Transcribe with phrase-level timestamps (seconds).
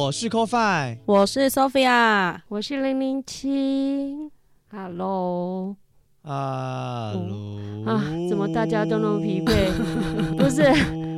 [0.00, 4.30] 我是 CoFi，我是 Sophia，我是零零七。
[4.70, 5.76] Hello，
[6.22, 9.70] 啊、嗯，啊，怎么大家都那么疲惫？
[10.38, 10.62] 不是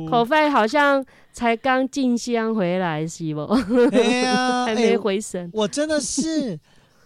[0.09, 3.43] ，CoFi 好像才刚进香回来，是不？
[3.95, 5.45] 哎呀， 还没回神。
[5.45, 6.59] 欸、我真的是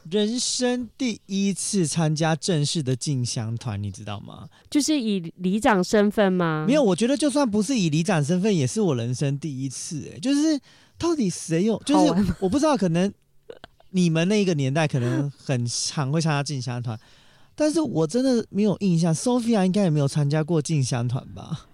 [0.10, 4.50] 人生第一次参加正式的进香团，你知道吗？
[4.68, 6.66] 就是以里长身份吗？
[6.68, 10.14] 没有，我觉得就算不是以里长身份，也是我人生第一次、欸。
[10.16, 10.60] 哎，就是。
[10.98, 11.82] 到底谁有？
[11.86, 13.12] 就是我不知道，可能
[13.92, 17.00] 你们那个年代可能很常会参加进香团，
[17.56, 19.14] 但是我真的没有印象。
[19.14, 21.68] Sophia 应该也没有参加过进香团吧？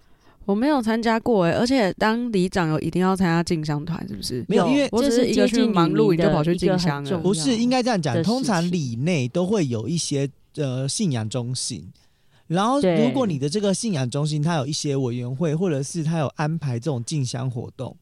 [0.44, 4.44] 我没有参加过哎、欸，而且当里长有一定要参加进香团，是不是？
[4.46, 7.18] 没有，因为我只是一个去忙碌，你就跑去进香了。
[7.18, 8.22] 不是，应该这样讲。
[8.22, 11.90] 通常里内都会有一些呃信仰中心，
[12.46, 17.96] 然后如果你的这个信仰中心它有一些委员会，或者是它有安排这种进香活动。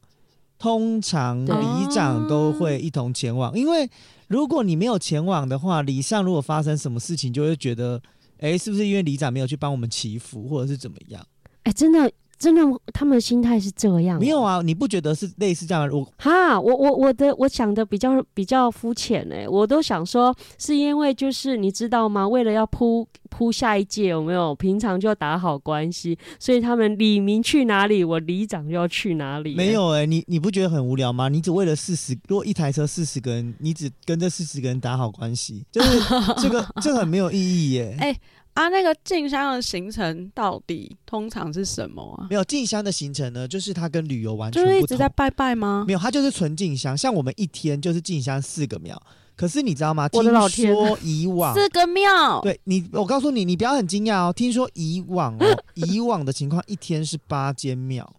[0.62, 3.90] 通常里长都会一同前往，因为
[4.28, 8.00] 如果你没有前往的话，里上如果发生什么事情，就会觉得，
[8.38, 11.26] 哎，是不是因为里长没有去帮我们祈福，或者是怎么样？
[11.64, 12.08] 哎，真的。
[12.42, 12.60] 真的，
[12.92, 14.18] 他们的心态是这样。
[14.18, 15.96] 没有啊，你不觉得是类似这样的？
[15.96, 22.26] 我哈，我我我的我想的比较比较肤浅哎，我都想说是因为就是你知道吗？
[22.26, 24.52] 为了要铺铺下一届有没有？
[24.56, 29.54] 平常就要打好关系，所以他们李明去哪里，我里长就要去哪里。
[29.54, 31.28] 没有哎，你你不觉得很无聊吗？
[31.28, 36.00] 你只为了四十，如果一台车四十个人，你只跟这四十个人打好关系，就是
[36.42, 37.96] 这个这个很没有意义耶。
[38.02, 38.18] 哎。
[38.54, 42.26] 啊，那个进香的行程到底通常是什么啊？
[42.28, 44.62] 没有进香的行程呢，就是它跟旅游完全。
[44.62, 45.84] 就是一直在拜拜吗？
[45.86, 46.96] 没有，它就是纯进香。
[46.96, 49.00] 像我们一天就是进香四个庙，
[49.34, 50.06] 可是你知道吗？
[50.12, 54.30] 我的老天，听说以往四个庙， 对你，我告诉你，你不要很惊讶哦。
[54.30, 58.14] 听说以往哦， 以往的情况一天是八间庙，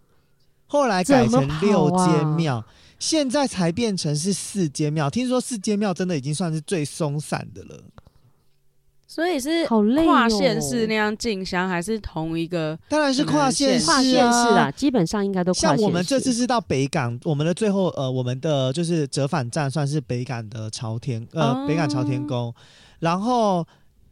[0.66, 2.66] 后来改成六间庙，啊、
[2.98, 5.12] 现在才变成是四间庙。
[5.12, 7.84] 听说四间庙真的已经算是最松散的了。
[9.14, 12.76] 所以是跨县市那样进香，还是同一个？
[12.90, 14.20] 当然是跨县市，跨县市
[14.58, 15.78] 啊，基本上应该都跨县市。
[15.78, 22.52] 像我们这次是到北港，我们的最后呃，我们的就是折返站算是北港的朝天呃，哦、北港朝天宫，
[23.02, 23.64] 然后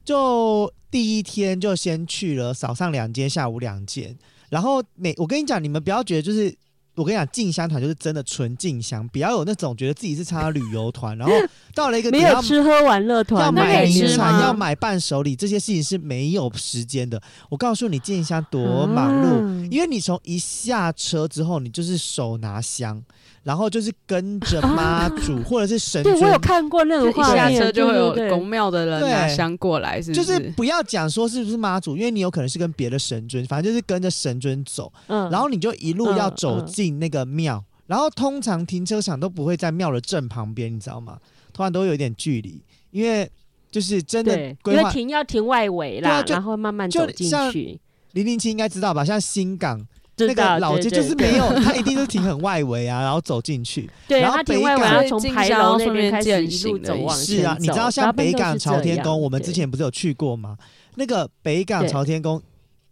[0.06, 4.16] 就第一天就先去了早上两间，下午两间，
[4.52, 6.56] 然后每我跟你讲，你们不要觉得就是。
[6.96, 11.34] 我跟你讲，进香团就是真的纯进香，不要有那种觉得自己是参加旅游团，然后
[11.74, 17.22] 到了一个没有吃喝玩乐团，要买名产，要买伴手礼，这些事情是没有时间的。
[17.50, 23.02] 我告诉你，进香多忙碌，啊、因为你从一下车之后，你就是手拿香。
[23.44, 30.24] 然后就是跟着妈祖、啊、或者是神尊， 对，我有看过那种画面，一下车就会有宫庙的人拿香过来，是不是？
[30.24, 34.94] 就是不要讲说是不是妈祖，因为你有可能是跟别的神尊，反正就是跟着神尊走。
[35.08, 41.18] 嗯，然后你就一路要走进那个庙，嗯嗯、然后通常停车场都不会在庙的正旁边，你知道吗？
[41.52, 43.28] 通常都有一点距离，因为
[43.72, 47.80] 就是真的规划，因为停要停外围啦，啊、然后慢慢走进去。
[48.12, 49.04] 零零七应该知道吧？
[49.04, 49.84] 像新港。
[50.18, 53.90] 那个老街就是没有， 它一定是停很外围啊，然后走进去。
[54.08, 57.38] 对，然后北港从牌楼那边开始一路走往前。
[57.40, 60.58] 是啊，你知道像北港朝天宫，我们之前不是有去过吗？
[60.96, 62.42] 那个北港朝天宫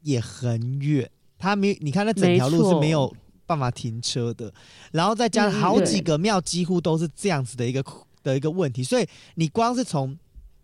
[0.01, 3.13] 也很远，它没你看那整条路是没有
[3.45, 4.51] 办法停车的。
[4.91, 7.83] 然后再加上好几个庙，几乎都是这样子的一个
[8.23, 9.05] 的一个问题，所以
[9.35, 10.17] 你光是从。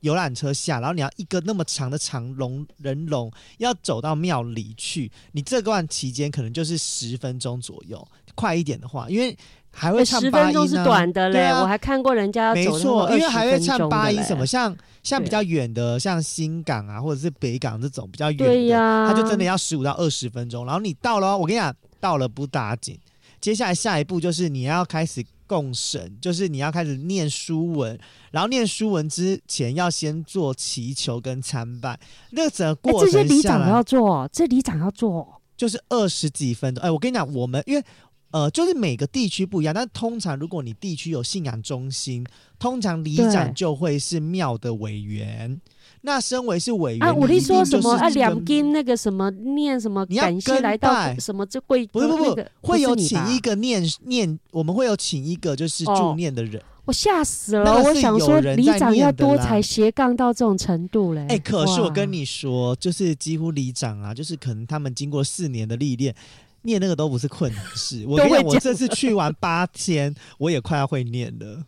[0.05, 9.35] 游览车下，然后你要一个那么长的长龙人龙，要走到庙里去，你这段期间可能就是十分钟左右，快一点的话，因为
[9.71, 10.37] 还会唱八音呢。
[10.37, 20.65] 十分钟是短的嘞，啊、我还看过人家没错，因为还会唱八音什么，像像比较远的，像新港啊，或者是北港这种比较远的，他、啊、就真的要十五到二十分钟。
[20.65, 22.97] 然后你到了，我跟你讲，到了不打紧。
[23.41, 27.97] 接下来下一步就是你要开始供神，就是你要开始念书文，
[28.31, 31.99] 然后念书文之前要先做祈求跟参拜，
[32.31, 36.83] 那个整个过程，欸、这些里长要做，这里长要做，就是二十几分钟。
[36.83, 37.83] 哎，我跟你讲，我们因为。
[38.31, 42.25] 呃，就是每个地区不一样，但通常如果你地区有信仰中心，
[42.59, 45.61] 通常里长就会是庙的委员。
[46.05, 48.07] 那身为是委员，啊，我跟你说什么啊？
[48.09, 50.05] 两斤那个什么念什么？
[50.05, 56.61] 感谢来到什么这会不不不，那个、会有请一个念念，我们会有请一个就是助念的人。
[56.61, 61.21] 哦、我吓死了，我想说里长要多才斜杠到这种程度嘞。
[61.21, 66.13] 哎、欸，可是我跟你说，就是几乎里长啊，就是可能他们经过四年的历练。
[66.61, 71.63] 念那个都不是困难事， 我跟你讲，我这次去完八天，我也快要会念了，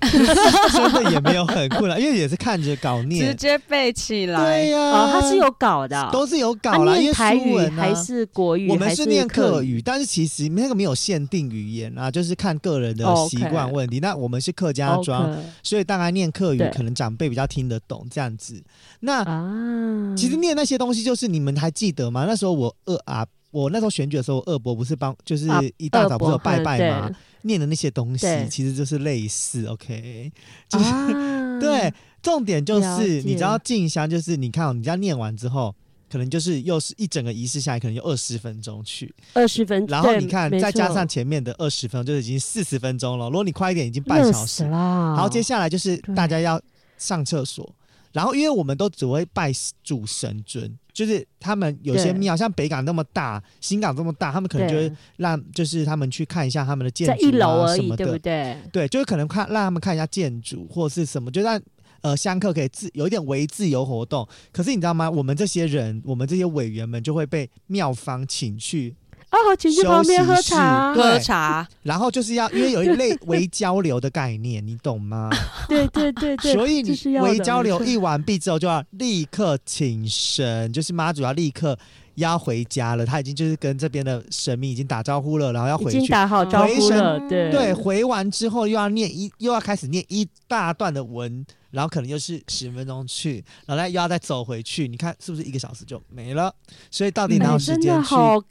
[0.72, 4.42] 真的也没有很困难，因为也是看着稿念，直接背起来。
[4.42, 6.96] 对呀、啊，他、哦、是有稿的、哦，都是有稿啦。
[6.96, 13.98] 因为台语还是国语，我们是念客语，但是其实那个没有限定语言啊，就是看个人的习惯问题。
[13.98, 14.02] Okay.
[14.02, 18.62] 那我们是客家庄所以大概念客语，可能长辈比较听得懂这样子。
[19.00, 22.24] 那、啊、其实念那些东西，就是你们还记得吗？
[22.26, 23.26] 那时候我二啊。
[23.50, 26.96] 我那时候选举的时候，二伯不是帮，就是一大早不是有拜拜吗？
[26.96, 27.12] 啊、
[27.42, 30.30] 念的那些东西，其实就是类似，OK，
[30.68, 31.92] 就是、啊、对。
[32.22, 35.74] 重点就是你知道进香，就是你看、喔，你这样念完之后，
[36.12, 43.24] 可能就是又是一整个仪式下来，可能有二十分钟去二十分钟，然后你看再加上前面的二十分钟，就是已经四十分钟了。
[43.30, 45.16] 如果你快一点，已经半小时了。
[45.16, 46.60] 好，接下来就是大家要
[46.98, 47.74] 上厕所。
[48.12, 49.52] 然后，因为我们都只会拜
[49.84, 58.56] 主神尊，就是他们有些庙，像北港那么大，新港这么大，他们可能就会让，就是他们去看一下他们的建筑啊什么的，在一楼而已，对不对？
[58.72, 61.60] 对，就是可能看让他们看一下建筑或是什么，就让
[62.00, 64.26] 呃香客可以自有一点微自由活动。
[64.52, 65.08] 可是你知道吗？
[65.10, 68.96] 我们这些人，我们这些委员们就会被庙方请去。
[69.30, 75.30] 哦，请去旁边喝茶，喝茶，然后就是要因为有一类微交流的概念，你懂吗？
[75.68, 81.78] 对对对对，所以你微交流一完毕之后，就要立刻请神，就是妈祖要立刻
[82.16, 96.52] 要回家了，他已经就是跟这边的神明已经打招呼了，然后要回去，已经打好招呼了，对对，回完之后又要念一，又要开始念一大段的文，然后可能又是十分钟去，然后再又要再走回去，你看是不是一个小时就没了？
[96.90, 98.08] 所以到底哪有时间去？
[98.08, 98.42] 好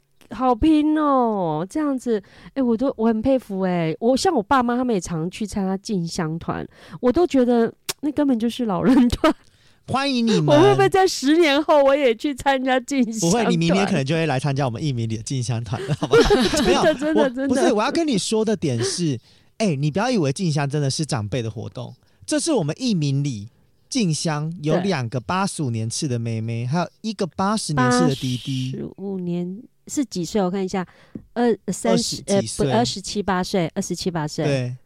[0.54, 6.66] 拼哦，这样子，哎、欸，我都我很佩服哎、欸，我像我爸妈他们也常去参加进香团，
[7.00, 9.34] 我都觉得那根本就是老人团。
[9.88, 13.28] 欢迎你们，我会不会在十年后我也去参加进香？
[13.28, 16.34] 不会，你明年可能就会来参加我们艺名里的进香团了，好不好？
[16.62, 19.18] 没有，真的真的，不是，我要跟你说的点是，
[19.58, 21.92] 哎、欸，你不要以为进香真的是长辈的活动，
[22.24, 23.48] 这是我们艺名里
[23.88, 29.60] 进香有两个八十五年次的妹妹，还有一个八十年次的弟弟，十五年。
[29.86, 30.42] 是几岁？
[30.42, 30.86] 我看一下，
[31.34, 34.44] 二三十呃不二十七八岁，二十七八岁。
[34.44, 34.76] 对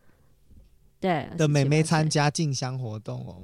[1.01, 3.37] 对的妹妹参加进香活动哦，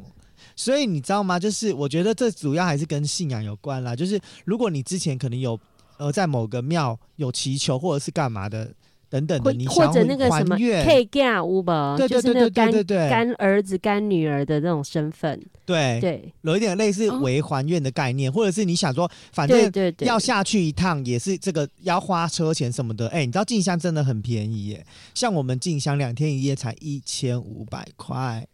[0.57, 1.39] 所以你知道吗？
[1.39, 3.95] 就是我觉得这主要还是跟信仰有关啦。
[3.95, 5.59] 就是如果你之前可能有
[5.99, 8.73] 呃在某个庙有祈求或者是干嘛的。
[9.11, 15.99] 等等的，你或者那个什么 K 干五吧，就是那个干干儿子、干女儿的那种身份，对。
[16.01, 23.09] 对，有一点类似为还愿的概念，哦，或者是你想说，反正要下去一趟也是这个要花车钱什么的。
[23.09, 28.47] 哎、欸，你知道进香真的很便宜耶，像我们进香两天一夜才一千五百块，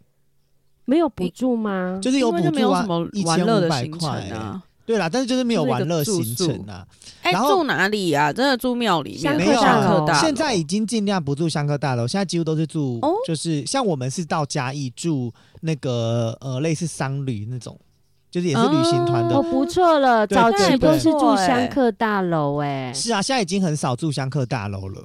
[0.86, 1.98] 没有补助吗？
[2.00, 4.62] 就是有补助啊，一千五百块啊。
[4.87, 6.87] 对啦，但是就是没有玩乐行程啊。
[7.23, 8.33] 哎、欸，住哪里、啊？
[8.33, 9.37] 真的住庙里面？
[9.37, 10.21] 没有啊。
[10.21, 17.76] 现在已经尽量不住香客大楼，现在几乎都是住，就是像我们是到嘉义住那个呃类似商旅那种，
[18.31, 19.35] 就是也是旅行团的。
[19.35, 22.93] 哦，不错了，早期都是住香客大楼哎。
[22.95, 25.02] 是啊，现在已经很少住香客大楼了。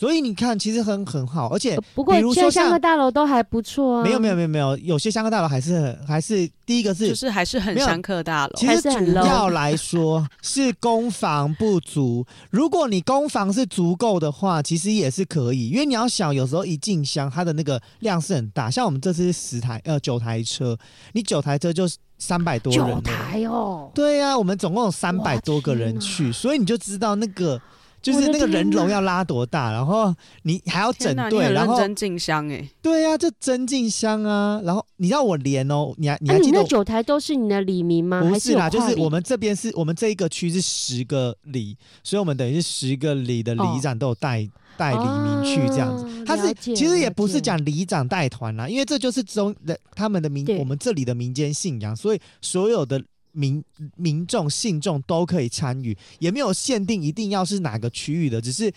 [0.00, 4.02] 所以你看，其实很很好，而且不过现在香客大楼都还不错啊。
[4.02, 8.52] 没有没有没有没有，有些香客大楼还是很还是第一个是就是还是很香客大楼。
[8.56, 12.24] 其实主要来说是攻防不足。
[12.48, 18.70] 如果你攻防是足够的话，其实也是可以，因为你要想，有时候一进香，它的那个量是很大。
[18.70, 20.74] 像我们这次是十台呃九台车，
[21.12, 22.86] 你九台车就是三百多人。
[22.86, 23.90] 九台哦。
[23.94, 27.60] 对呀、啊，我们总共有三百多个人去，所以你就知道那个。
[28.02, 34.60] 就是那个人龙要拉多大，然后你还要整队，然后真进香哎，对呀、啊，就真进香啊。
[34.64, 38.20] 然后你知道我连哦，你还你还记得、啊、那九台都是你的里民吗？
[38.22, 46.24] 不是啦，是就是我们这边是我们这一个区是十个里，所以我们等于是十个里的里长都有带带、哦、里民去这样子。
[46.24, 53.02] 他是其实也不是讲里长带团啦，因为这就是中的他们的民我们这里的民间信仰，所以所有的。
[53.32, 53.62] 民
[53.96, 58.72] 民众信众都可以参与，也没有限定一定要是哪个区域的，只是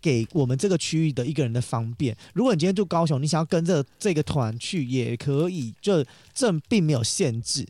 [0.00, 2.16] 给我们这个区域的一个人的方便。
[2.34, 7.66] 如果你今天住高雄，你想要跟着这个团去也可以，就这并没有限制。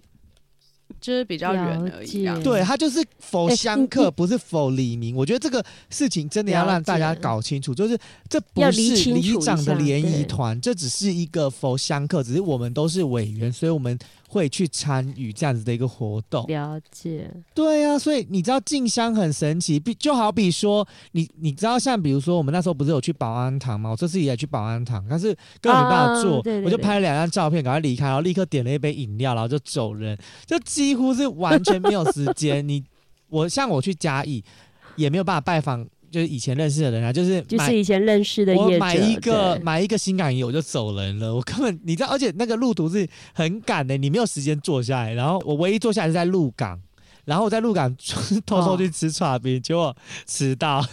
[1.01, 5.15] 就是比较远而已，对，他就是否相克，不是否李明。
[5.15, 7.97] 我觉得这个事情真的要让大家搞清楚，就是
[8.29, 8.81] 这不是
[9.13, 13.99] 里长的联谊团，这只是一个否相克，只是我们都是委员，所以我们。
[14.31, 17.31] 会去参与这样子的一个活动，了解。
[17.55, 23.91] 对呀、啊，所以你知道静香很神奇，比就好比说，你你知道像比如说我们那时候不是有去保安堂吗？
[23.91, 25.29] 我这次也去保安堂，但是
[25.63, 30.17] 根本没办法做，我就拍了两张照片，赶快离开，然后立刻点了一杯饮料，然后就走人，
[30.47, 32.67] 就几乎是完全没有时间。
[32.69, 32.85] 你
[33.31, 34.45] 我像我去嘉义，
[34.97, 35.87] 也没有办法拜访。
[36.11, 38.65] 就是以前认识的人啊，就是就是以前认识的业者。
[38.75, 45.13] 我买一个买一个新港营我就走人了，我根本你知道，而且那个路途是很赶的，你没有时间坐下来。
[45.13, 46.81] 然后我唯一坐下来是在鹿港，
[47.25, 47.95] 然后我在鹿港
[48.47, 49.95] 偷偷去吃串冰，结果
[50.27, 50.85] 迟到。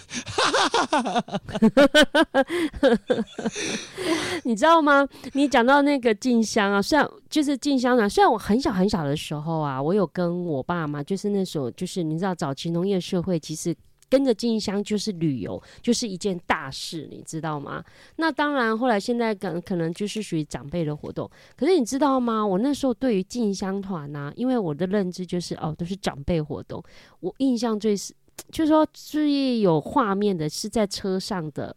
[4.43, 5.07] 你知道吗？
[5.33, 13.75] 你讲到那个静香啊，虽然就是静香啊，虽然我很小很小的时候啊，我有跟我爸妈，就是那时候就是你知道早期农业社会其实。
[14.15, 17.83] 跟着进香就是旅游，就是一件大事，你知道吗？
[18.15, 21.29] 那当然，后来现在可可能就是属于长辈的活动。
[21.57, 22.47] 可是你知道吗？
[22.47, 26.81] 我那时候对于进香团呢，因为我的认知就是哦，都是长辈活动。
[27.19, 28.13] 我印象最是，
[28.53, 31.75] 就是说最有画面的是在车上的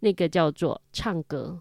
[0.00, 1.60] 那个叫做唱歌，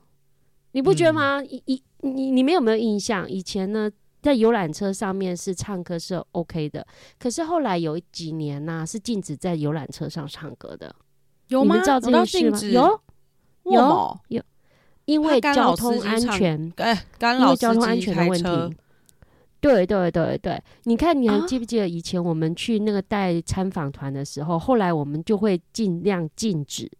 [0.71, 1.43] 你不觉得吗？
[1.43, 3.29] 一一、嗯、你你们有没有印象？
[3.29, 3.91] 以前呢？
[4.25, 6.83] 在游览车上面是唱歌是 OK 的，
[7.19, 10.95] 可是后来有几年呢、啊，是禁止在游览车上唱歌的。
[11.49, 11.75] 有吗？
[11.75, 12.59] 你们知道这件事吗？
[12.71, 14.43] 有有有，
[15.05, 18.75] 因为交通安全，哎，因为交通安全的问题。
[19.61, 26.91] 对对对对，你看你还记不记得以前我们去那个带参访团的时候，啊、后来我们就会尽量禁止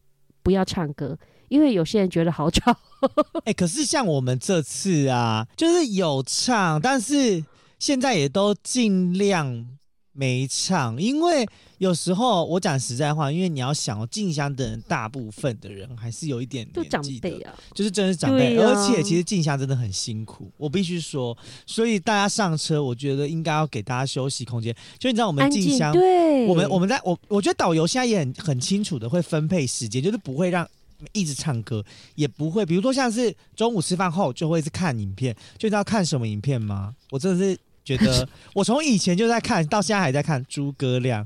[0.44, 1.17] 不要唱歌。
[1.48, 2.75] 因为有些人觉得好吵，
[3.46, 7.44] 哎，可是像我们这次啊，就是有唱，但是
[7.80, 9.68] 现在也都尽量
[10.12, 11.46] 没唱，因为
[11.78, 21.38] 有时候我讲实在话，因为你要想哦，进香的人大部分的人还是有一点年纪的，啊、就是真的是长辈，啊、而且其实静香真的很辛苦，我必须说，
[21.68, 24.74] 所以大家上车，我觉得应该要给大家休息空间。
[24.98, 30.66] 就你知道我们静香，对，我们我们在我我觉得导游现在也很很清楚的会分配时间，就是不会让。
[31.12, 31.84] 一直唱歌
[32.16, 36.94] 也不会，比如说像是中午吃饭后就会是看影片，就知道看什么影片吗？
[37.12, 41.25] 我真的是觉得， 我从以前就在看到现在还在看诸葛亮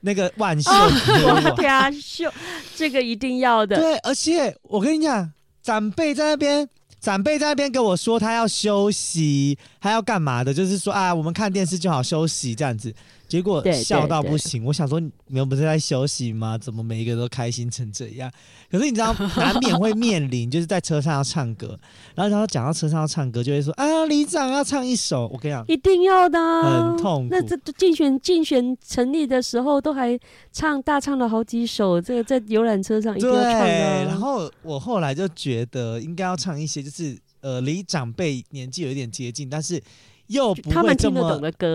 [0.00, 0.70] 那个万秀
[1.06, 2.30] 歌万秀，
[2.76, 3.76] 这个一定要的。
[3.76, 5.32] 对，而且我跟你讲，
[5.62, 6.68] 长辈在那边，
[7.00, 10.54] 长辈在那边跟我说他要休息，他要干嘛的？
[10.54, 12.94] 就是说啊，我们看电视就好休息这样子。
[13.28, 16.56] 结果笑到不行，我想说你们不是在休息吗？
[16.56, 18.30] 怎么每一个都开心成这样？
[18.70, 21.78] 可是你知道， 难免会面临就是在车上要唱歌，
[22.14, 25.28] 然后然后讲到车上要唱歌，就会说啊，里长要唱一首。
[25.28, 27.28] 我跟你讲，一定要的，很痛苦。
[27.30, 30.18] 那这竞选竞选成立的时候，都还
[30.50, 33.58] 唱大唱了好几首，这个在游览车上一定要唱的。
[33.60, 39.82] 对，然后我后来就觉得应该要唱一些，就是呃，离长辈年纪有一点接近，但是。
[40.28, 41.20] 又不会这么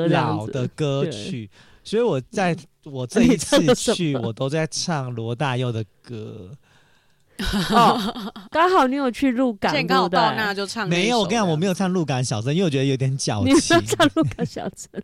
[0.10, 1.50] 老的歌曲，
[1.84, 2.56] 所以我在
[2.86, 6.50] 我这一次 去，我都在唱罗大佑的歌。
[7.72, 10.88] 哦，刚好你有去鹿港，刚好到那就唱。
[10.88, 13.56] 没有，我跟你讲，我没有唱鹿港小镇，因为我觉得有点矫情。
[13.86, 15.04] 唱鹿港小镇，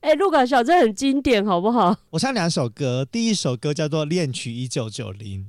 [0.00, 1.94] 哎，鹿港小镇很经典，好不好？
[2.08, 5.44] 我唱两首歌，第一首歌叫做《恋曲一九九零》，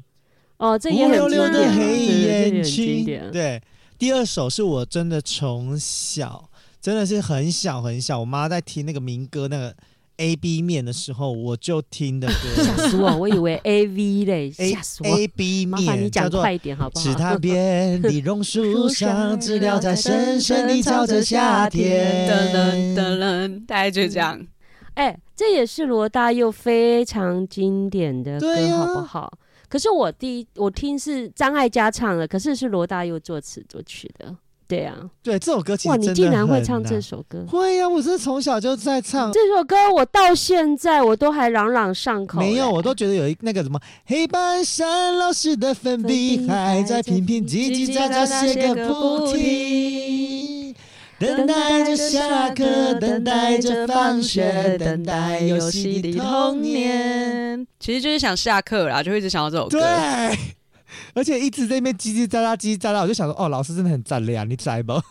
[0.58, 3.06] 哦，这也很经典，黑眼睛。
[3.32, 3.62] 对，
[3.98, 6.50] 第二首是我真的从小。
[6.82, 9.76] 真的是很小很小，我妈在听那个民歌那个
[10.18, 12.34] A B 面的时候，我就听的歌。
[12.64, 13.18] 吓死我！
[13.18, 17.06] 我以为 A V 嘞，吓死我！A B 面，麻烦你讲快一点好不好？
[17.06, 22.30] 池塘边的榕树上，知了在深深地唱着夏天。
[22.30, 24.44] 噔噔噔噔，大概就这样。
[24.96, 29.32] 哎、欸，这也是罗大佑非常经典的歌，啊、好不好？
[29.70, 34.36] 可是我第一我听是张艾嘉唱的，可是是罗大佑作词作曲的。
[34.68, 37.46] 对啊，对这首歌其实哇，你竟然会唱这首歌？
[37.48, 42.38] 会呀、啊，我是从小就在唱这首歌，我到现在我都还朗朗上口。
[42.40, 50.76] 没有，我都觉得有一那个什么黑板上老师的粉笔还在拼拼叽叽喳喳写个不停，
[51.18, 57.66] 等待着下课，等待着放学，等待游戏的童年。
[57.80, 59.80] 其实就是想下课啦，就会一直想到这首歌。
[59.80, 60.57] 对。
[61.14, 65.02] 而且一直在那边叽叽喳喳，叽叽喳喳，我就想说，哦，老师真的很赞咧啊，你在吗？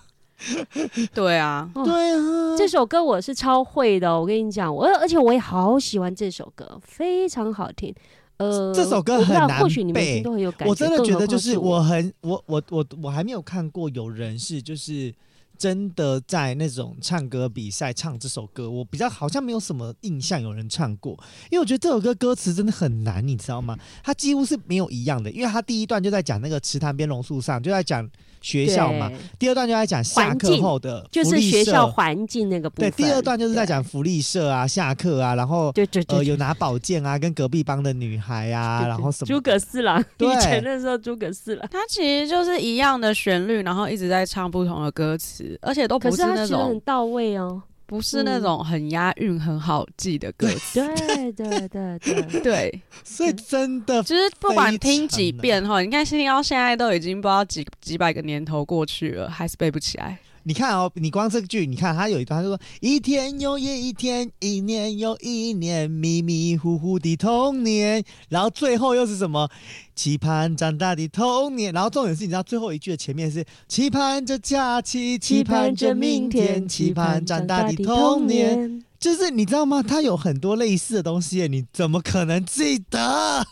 [1.14, 7.94] 对啊，哦、对啊，这首歌我是超会的，我跟你讲，我而且我也好喜欢这首歌，非常好听。
[8.36, 10.70] 呃，这首歌很难或许你们都很有感觉。
[10.70, 15.14] 我真的觉得就是我很我我我我还没有看过有人是就是。
[15.58, 21.12] 真的在那种唱歌比赛唱这首歌，我比较好像没有什么印象有人唱过，
[21.50, 23.76] 因为我觉得这首歌歌词真的很难，你知道吗？
[24.02, 28.08] 它几乎是没有一样的，因为它第一段就在讲那个池塘边榕树上，就在讲
[28.46, 32.90] 学校嘛；第二段就在讲下课后的就是学校环境那个部分。
[32.90, 36.04] 对，第二段就是在讲福利社啊，下课啊，然后对对。
[36.26, 39.26] 有拿宝剑啊，跟隔壁班的女孩啊，然后什么。
[39.26, 45.58] 诸葛四郎，对，以前的时候诸葛四郎，他其实就是一样的旋律，然后一直在唱不同的歌词。
[45.62, 50.80] 而且都不是那种很到位哦，不是那种很押韵、很好记的歌词。
[50.96, 52.40] 对对对对。
[52.40, 60.18] 对，所以真的，就是不管听几遍哈，你看听到现在都已经不知道几几百个年头过去了，还是背不起来。
[60.48, 69.50] 你看哦，你光这个句，你看他有一段，他说一天又一天，一年又一年，迷迷糊糊的童年，然后最后又是什么？
[69.96, 71.72] 期盼长大的童年。
[71.72, 78.84] 然后重点是，你知道最后一句的前面是期盼着假期，期盼着明天，期盼长大的童年。
[79.00, 79.82] 就是你知道吗？
[79.82, 83.44] 他有很多类似的东西，你怎么可能记得？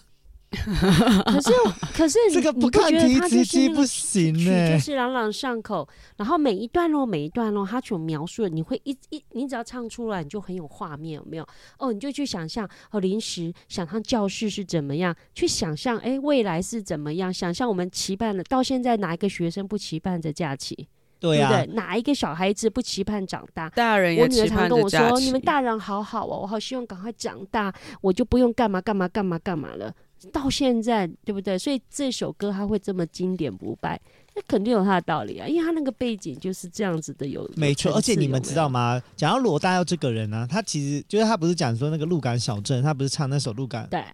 [1.26, 1.52] 可是，
[1.94, 5.88] 可是这个不看题词记不行呢，就是朗朗上口。
[6.16, 11.46] 然后每一段落，每一段落，它所描述的，你会一一，你只要唱出来，你就很有画面，有没有？
[11.78, 17.32] 哦，你就去想象哦，临时想象教室是怎么样，去想象哎，未来是怎么样？
[17.32, 20.88] 想象我们期盼的，到现在哪一个学生不期盼着假期？
[21.20, 21.74] 对呀、啊，对不对？
[21.74, 23.70] 哪一个小孩子不期盼长大？
[23.70, 24.16] 大人。
[24.18, 29.90] 我女儿常跟我说：“你们大人好好哦，我好希望赶快长大，我就不用干嘛干嘛干嘛干嘛了。”
[30.32, 31.58] 到现在，对不对？
[31.58, 34.00] 所以这首歌它会这么经典不败，
[34.34, 37.92] 那肯定有它的道理啊，因为它那个背景就是这样子的有，有没错。
[37.94, 39.02] 而且你们知道吗？
[39.16, 44.04] 讲到罗大佑这个人呢、啊，他其实就是他不是讲说那个鹿港小镇，他不是唱那首鹿港，对，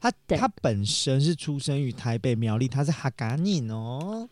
[0.00, 4.28] 他他本身是出生于台北苗栗，他是哈嘎宁哦。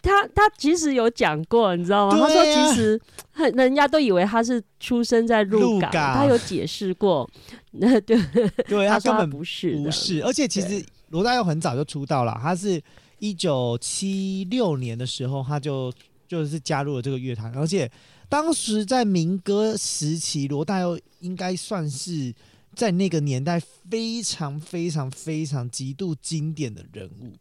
[0.00, 2.16] 他他其实有讲过，你知道吗？
[2.16, 3.00] 啊、他说其实
[3.32, 7.28] 很人家都以为他是出生在鹿港，他有解释过。
[7.72, 8.16] 那对
[8.66, 10.22] 对，他根本不是不是。
[10.22, 12.80] 而且其实罗大佑很早就出道了，他是
[13.18, 15.92] 一九七六年的时候他就
[16.26, 17.90] 就是加入了这个乐坛，而且
[18.28, 22.32] 当时在民歌时期，罗大佑应该算是
[22.74, 27.32] 在那个年代非常非常非常极度经典的人物。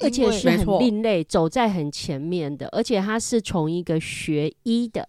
[0.00, 5.08] 而且是很另类，走在很前面的，而且他是从一个学医的，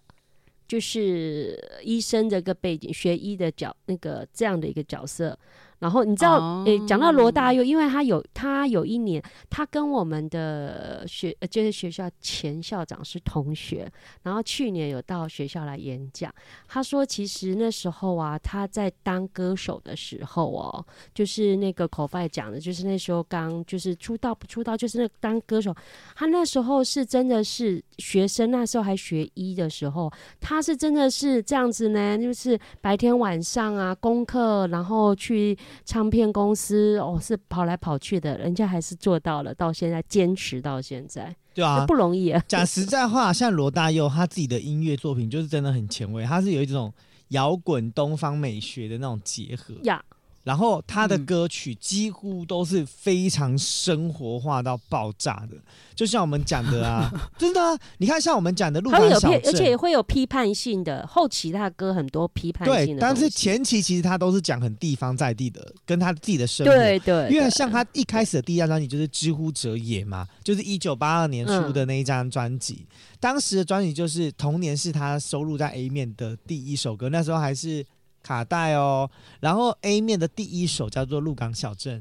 [0.66, 5.38] 就是医生这个背景，学医的角那个这样的一个角色。
[5.80, 13.90] 然后你知道，诶、欸，讲到罗大佑，因为他有他有一年，他跟我们的学就是学校前校长是同学，
[14.22, 16.32] 然后去年有到学校来演讲。
[16.66, 25.74] 他说，其实那时候啊，他在当歌手的时候哦，就是那个口外讲的，就是那时候刚就是出道不出道，就是那当歌手，
[26.14, 30.10] 他那时候是真的是学生，那时候还学医的时候，
[30.40, 35.56] 他是真的是这样子呢，就是白天晚上啊功课，然后去。
[35.84, 42.42] 唱片公司哦，是跑来跑去的，人家还是做到了，到现在坚持到现在，对啊，不容易啊。
[42.46, 46.92] 讲实在话，像罗大佑他自己的音乐作品就是真的很前卫，他是有一种
[47.28, 50.04] 摇滚东方美学的那种结合呀。
[50.44, 55.56] 然后他的歌曲几乎都是非常生活化到爆炸的，
[55.94, 61.06] 就像我们讲的啊， 真的啊，你看像我们讲的鹿港小镇，而且也会有批判性的。
[61.06, 66.72] 后期他的歌很多批判性的，对，但是前期其实他都是讲很地方在地的，跟他自己的生活。
[66.72, 77.82] 对对，因为像他一开始的第一张专辑就是《知乎者也》嘛，就是一九八二年出的那一张专辑，嗯、当时的专辑就是童年是他收录在 A 面的第一首歌，那时候还是。
[78.24, 79.08] 卡带哦，
[79.40, 82.00] 然后 A 面的第一首叫做《鹿港小镇》，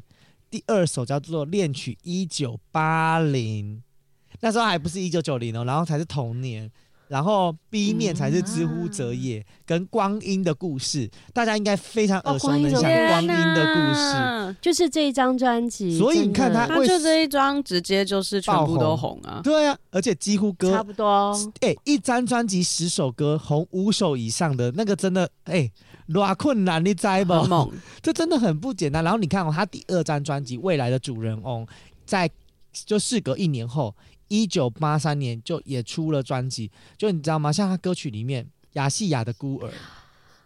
[0.50, 3.78] 第二首叫做《恋曲一九八零》，
[4.40, 6.72] 那时候还不是一九九零哦，然后才是童年。
[7.10, 12.82] 然后 B 面才是之乎者也，嗯啊、跟光阴的故事，大家应该非常耳熟能详。
[12.82, 19.42] 光阴的故事、啊、就是这一张专辑，所以你看他，他就这一张直接就是全部都红啊。
[19.44, 21.38] 对啊，而且几乎歌差不多。
[21.60, 25.70] 哎、欸，一张专辑十首歌红五首以上的那个真的哎，
[26.12, 27.34] 多困难你知不？
[27.46, 29.04] 猛， 这真的很不简单。
[29.04, 31.66] 然后你看哦，他第二张专辑《未来的主人翁》
[32.06, 32.30] 在
[32.74, 33.96] 就事隔一年后。
[34.30, 37.52] 一九八三年就也出了专辑，就你知道吗？
[37.52, 39.70] 像他歌曲里面《亚细亚的孤儿》，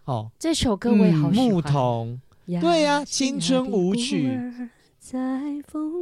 [0.04, 1.48] 哦，这首歌我也好喜欢。
[1.48, 2.20] 牧童，
[2.60, 4.38] 对呀，《青春舞曲》，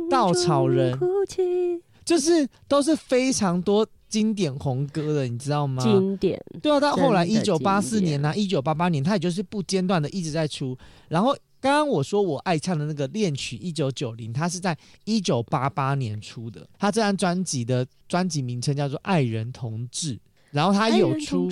[0.10, 0.98] 稻草人，
[2.04, 3.86] 就是都是非常多
[4.16, 5.84] 经典红歌的，你知道吗？
[5.84, 6.42] 经典。
[6.62, 10.78] 对啊，到后来一九八四年啊，一九八八年，他也就是不间断的一直在出，
[11.10, 16.66] 然后刚刚我说我爱唱的那个恋曲一九九零，他是在一九八八年出的。
[16.80, 20.16] 他这张专辑的专辑名称叫做《爱人同志》，
[20.52, 21.50] 然后他有出。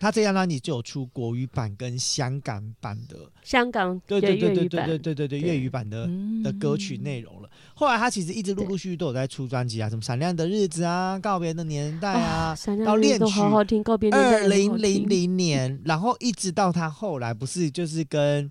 [0.00, 6.08] 他这张专辑就有出国语版跟香港版的，香港对对对对对对对对对粤语版的
[6.42, 7.50] 的歌曲内容了。
[7.74, 18.50] 后来他其实一直陆陆续续都有在出专辑啊，什么闪亮的日子啊，告别的年代啊，到恋曲好好听，告别二零零零年，然后一直到他后来不是就是跟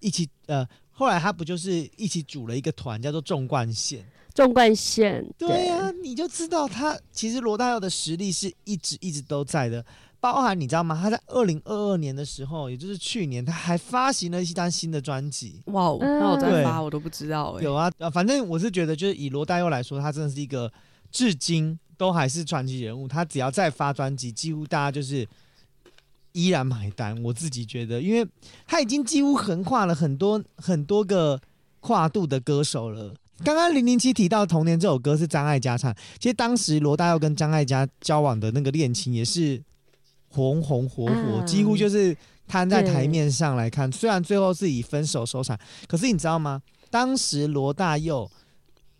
[0.00, 4.02] 一起呃，后来他不就是一起组了一个团叫做纵贯线。
[4.34, 9.84] 纵贯线，对呀、啊，你就知道他其实罗大佑的实力是一直一直都在的。
[10.24, 10.98] 包含你知道吗？
[10.98, 15.60] 他在二零二二年的时候，也就是去年，他还发行了一张新的专辑。
[15.66, 17.64] 哇，那我在发，我都不知道哎、欸。
[17.64, 20.72] 有啊，反正我是觉得，就是以罗大佑来说，他真的是一个
[21.10, 23.06] 至今都还是传奇人物。
[23.06, 25.28] 他只要再发专辑，几乎大家就是
[26.32, 27.22] 依然买单。
[27.22, 28.26] 我自己觉得，因为
[28.66, 31.38] 他已经几乎横跨了很多很多个
[31.80, 33.14] 跨度的歌手了。
[33.44, 39.62] 刚刚零零七提到《童年》这首歌是张艾嘉唱，其实当时罗大佑跟张艾嘉交往的那个恋情也是。
[40.34, 42.16] 红红火火，几乎就是
[42.48, 43.90] 摊在台面上来看。
[43.92, 46.60] 虽然最后是以分手收场，可是你知道吗？
[46.90, 48.30] 当时罗大佑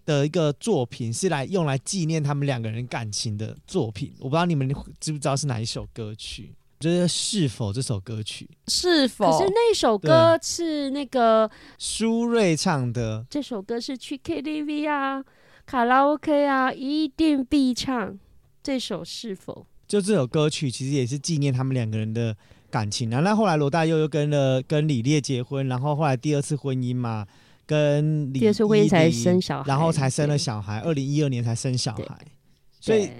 [0.06, 4.12] 的一个作品是来用来纪念他们两个人感情的作品。
[4.18, 4.68] 我不知道你们
[5.00, 6.54] 知不知道是哪一首歌曲？
[6.80, 8.48] 就是《是否》这首歌曲。
[8.68, 9.30] 是否？
[9.30, 13.24] 可是那首歌是那个苏芮唱的。
[13.30, 15.24] 这首歌是去 KTV 啊、
[15.64, 18.18] 卡拉 OK 啊，一定必唱
[18.62, 19.66] 这首《是否》。
[19.86, 22.36] 就这首歌曲其实也是纪念他们两个人的
[22.70, 23.20] 感情啊。
[23.20, 27.26] 那后来罗大佑又跟了跟李烈结婚，然后后来第二次婚姻嘛，
[27.66, 30.80] 跟李，第二次婚姻才生小孩，然后才生了小孩。
[30.80, 32.18] 二零一二年才生小孩，
[32.80, 33.10] 所以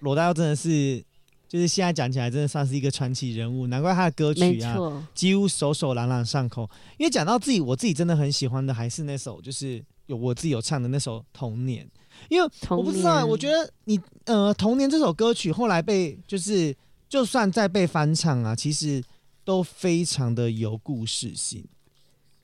[0.00, 1.02] 罗大佑真的是，
[1.48, 3.66] 就是现在讲起来真的算是一个传奇人物。
[3.68, 4.76] 难怪他的歌曲啊，
[5.14, 6.68] 几乎首首朗朗上口。
[6.98, 11.84] 因为讲到自己，我自己真的很喜欢的还是那首，就是有我自己有唱的那首《童年》。
[12.28, 16.74] 因为我不知道，我觉得你呃，《童年》这首歌曲后来被就是，
[17.08, 19.02] 就算再被翻唱啊，其实
[19.44, 21.64] 都非常的有故事性。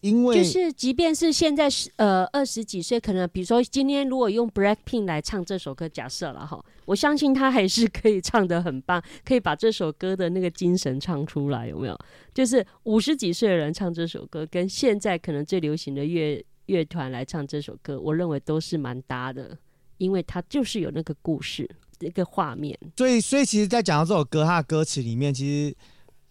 [0.00, 11.98] 因为就是，即便是现在是呃二十几岁，可能比如说今天如果用 Blackpink 来唱这首歌，假设了哈，我相信他还是可以唱得很棒，可以把这首歌的那个精神唱出来，有没有？
[12.34, 19.56] 就是五十几岁的人唱这首歌，跟现在可能最流行的乐乐团来唱这首歌，我认为都是蛮搭的。
[19.98, 21.68] 因为它就是有那个故事，
[22.00, 25.76] 一个画面，所以，所以其实，在讲到这首歌，它的歌词里面，其实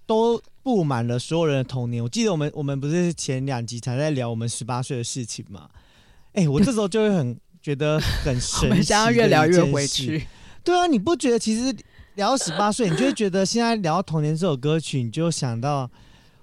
[0.05, 2.03] 都布满了所有人的童年。
[2.03, 5.69] 我记得我们，我们不是前两集才在聊我们十八岁的事情嘛？
[6.33, 10.27] 哎、欸，我这时候就会很 觉得很神奇，要越聊越回去。
[10.63, 11.75] 对啊，你不觉得其实
[12.15, 15.89] 聊到十八岁，你就会觉得现在聊到童年这首歌曲，你就想到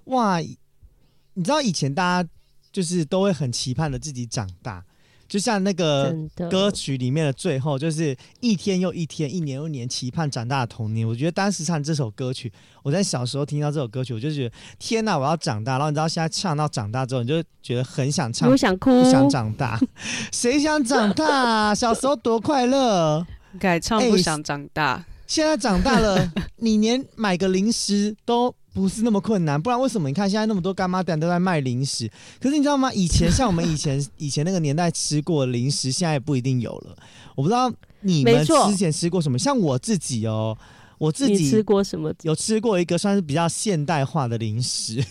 [0.04, 2.28] 哇，你知道以前大家
[2.72, 4.84] 就是都会很期盼着自己长大。
[5.30, 6.12] 就像那个
[6.50, 11.06] 歌曲里面的最后，就是一天又一天，一年又一年，期盼长大的童年。
[11.06, 15.74] 我觉得当时唱这首歌曲，我在小时候听到这首歌曲，我就觉得天哪，我要长大。
[15.74, 19.78] 然后你知道现在唱到长大之后，你就觉得很想唱，不想哭，不想长大。
[20.32, 21.72] 谁想长大啊？
[21.76, 23.24] 小时候多快乐，
[23.60, 24.94] 改唱不想长大。
[24.94, 28.52] 欸，现在长大了，你连买个零食都。
[28.72, 32.10] 不是那么困难，不然为什么你看现在那么多干妈店都在卖零食？
[32.40, 32.92] 可是你知道吗？
[32.92, 36.96] 以前像我们以前 以前那个年代吃过零食，现在也不一定有了。
[37.34, 39.38] 我不知道你们之前吃过什么？
[39.38, 40.56] 像我自己哦，
[40.98, 42.12] 我自己吃过什么？
[42.22, 45.04] 有吃过一个算是比较现代化的零食，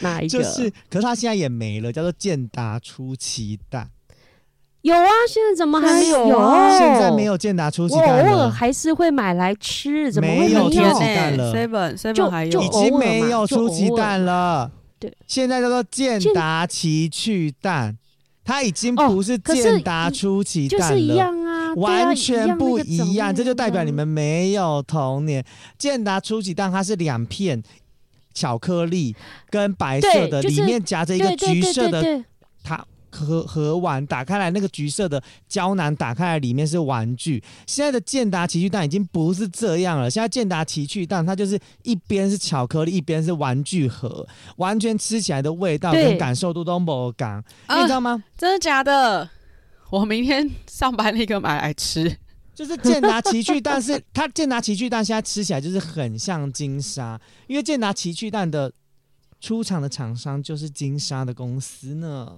[0.00, 0.38] 哪一个？
[0.38, 3.90] 就是，可是它现在也没了，叫做健达出奇蛋。
[4.86, 6.28] 有啊，现在怎么还没有？
[6.28, 6.38] 有
[6.78, 8.30] 现在没有健达出奇蛋了。
[8.30, 10.70] 我偶尔还是会买来吃，怎么会没有？
[10.70, 14.70] 出奇蛋了？Seven Seven 还有，已经没有出奇蛋了。
[15.00, 17.96] 对，现在叫做健达奇趣蛋，
[18.44, 23.34] 它已经不是健达出奇蛋了，就是一样啊，完全不一样。
[23.34, 25.44] 这就代表你们没有童年。
[25.76, 27.60] 健达出奇蛋它是两片
[28.32, 29.16] 巧克力
[29.50, 32.24] 跟白色的，里面夹着一个橘色的
[32.62, 32.86] 它。
[33.10, 37.42] 盒盒玩打开来，那个橘色的胶囊打开来，里面是玩具。
[37.66, 40.10] 现在的健达奇趣蛋已经不是这样了。
[40.10, 47.42] 现在健达奇趣蛋它就是一边是巧克力，一边是玩具盒，完全吃起来的味道跟感受度都不一样。
[47.68, 48.22] 你知道吗？
[48.36, 49.28] 真的假的？
[49.90, 52.16] 我明天上班那个买来吃，
[52.54, 58.72] 就是健达奇趣蛋，是它健达奇趣蛋现在吃起来就是很像金沙，因为健达奇趣蛋的
[59.40, 62.36] 出厂的厂商就是金沙的公司呢。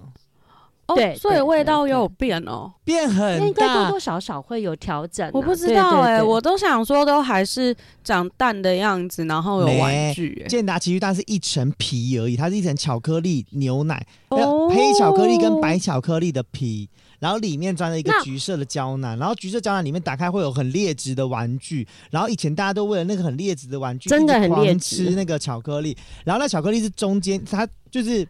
[0.89, 3.99] 哦，对所以味道又有变哦，变很应该多多。
[3.99, 5.31] 少少会有调整啊。
[5.33, 28.25] 我不知道哎、我都想说都还是长蛋的样子，然后有玩具、欸，健达奇趣蛋是一层皮而已，它是一层巧克力牛奶，哦黑巧克力跟白巧克力的皮，然后里面装了一个橘色的胶囊，然后橘色胶囊里面打开会有很劣质的玩具，然后以前大家都为了那个很劣质的玩具，真的很吃那个巧克力，然后那巧克力是中间它就是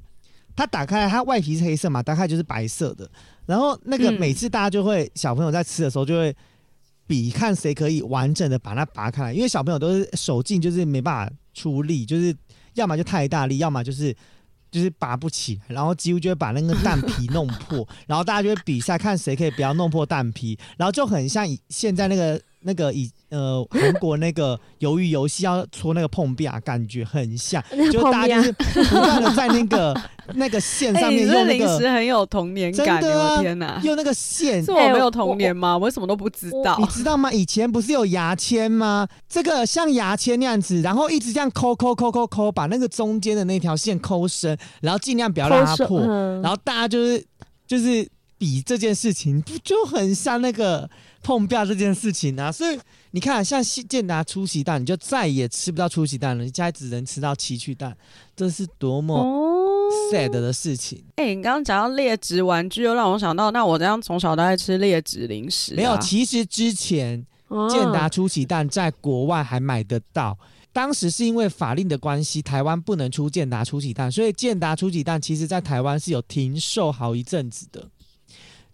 [0.59, 3.09] 它打开它外皮是黑色嘛，打开就是白色的，
[3.45, 4.19] 然后那个嗯。
[4.19, 6.35] 每次大家就会小朋友在吃的时候就会。
[7.09, 12.31] 比看谁可以完整的把它拔开来，因为小朋友都是手劲就是没办法出力，就是
[12.75, 14.15] 要么就太大力，要么就是
[14.69, 30.01] 就是拔不起来，然后几乎就会把那个蛋皮弄破，然后大家就会比赛看谁可以不要弄破蛋皮，然后就很像以现在那个那个以呃韩国那个鱿鱼游戏要搓那个碰壁啊，感觉很像， 那就大家就是不断的在那个
[30.35, 33.79] 那个线哎、上面用那个零食很有童年感，真的啊我天哪！
[33.83, 35.77] 用那个线是我没有童年吗？
[35.77, 36.85] 我为什么都不知道你？
[36.87, 37.31] 知道吗？
[37.31, 39.07] 以前不是有牙签吗？
[39.27, 46.01] 这个像牙签那样子，然后一直这样抠抠抠抠抠，把那个中间的那条线抠深，然后尽量不要让它破。
[46.01, 47.25] 嗯然后大家就是
[47.67, 50.89] 就是比这件事情，不就很像那个
[51.21, 52.51] 碰壁这件事情啊？
[52.51, 52.79] 所以
[53.11, 57.95] 你看，像健达出奇蛋，你就再也吃不到出奇蛋了，你现在只能吃到奇趣蛋，
[58.35, 61.03] 这是多么哦 sad 的事情。
[61.15, 65.77] 哎、你刚刚讲到劣质玩具，又让我想到，那我这样从小都爱吃劣质零食、啊。
[65.77, 67.25] 没有，其实之前。
[67.67, 70.37] 健达出奇蛋在国外还买得到，
[70.71, 77.83] 当时是因为法令的关系，台湾不能出健达出奇蛋，所以健达出奇蛋其实在台湾是有停售好一阵子的。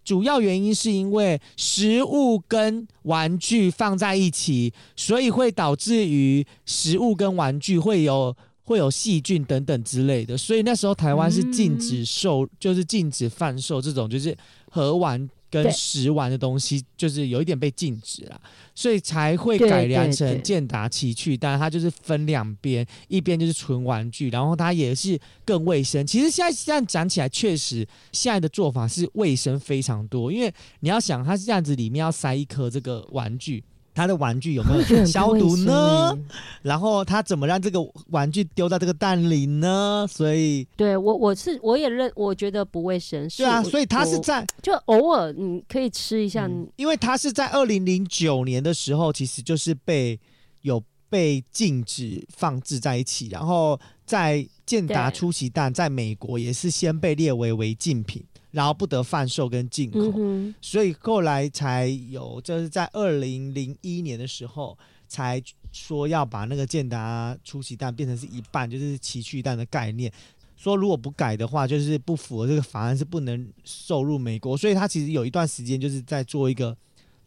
[0.05, 14.35] 主要原因是因为食物跟玩具放在一起，所以会导致于食物跟玩具会有会有细菌等等之类的，所以那时候台湾是禁止售，就是禁止贩售这种就是
[14.69, 15.27] 盒玩
[15.63, 18.41] 跟食玩的东西，就是有一点被禁止了，
[18.73, 26.05] 所以才会改良成健达奇趣但，它就是分两边，一边就是纯玩具，然后它也是更卫生。
[26.05, 33.63] 其实现在这样讲起来，确实现在的做法是卫生非常多，因为你要想，它是这样子里面要塞一颗这个玩具。
[33.95, 36.15] 他的玩具有没有消毒呢？
[36.61, 37.79] 然后他怎么让这个
[38.09, 40.05] 玩具丢到这个蛋里呢？
[40.07, 43.25] 所以，对我我是我也认，我觉得不卫生。
[43.37, 50.19] 对啊，所以他是在就偶尔你可以吃一下，嗯、因为他是在二零零九年的时候，其实就是被
[50.63, 58.21] 有被禁止放置在一起，然后在健达出奇蛋在美国也是先被列为违禁品。
[58.55, 64.77] 然后不得贩售跟进口，嗯、所以后来才有，就是在二零零一年的时候，
[65.09, 70.09] 才说要把那个健达出奇蛋变成是一半，就是奇趣蛋的概念。
[70.55, 74.55] 说如果不改的话，就是不符合这个法案，是不能售入美国。
[74.55, 76.75] 所以他其实有一段时间就是在做一个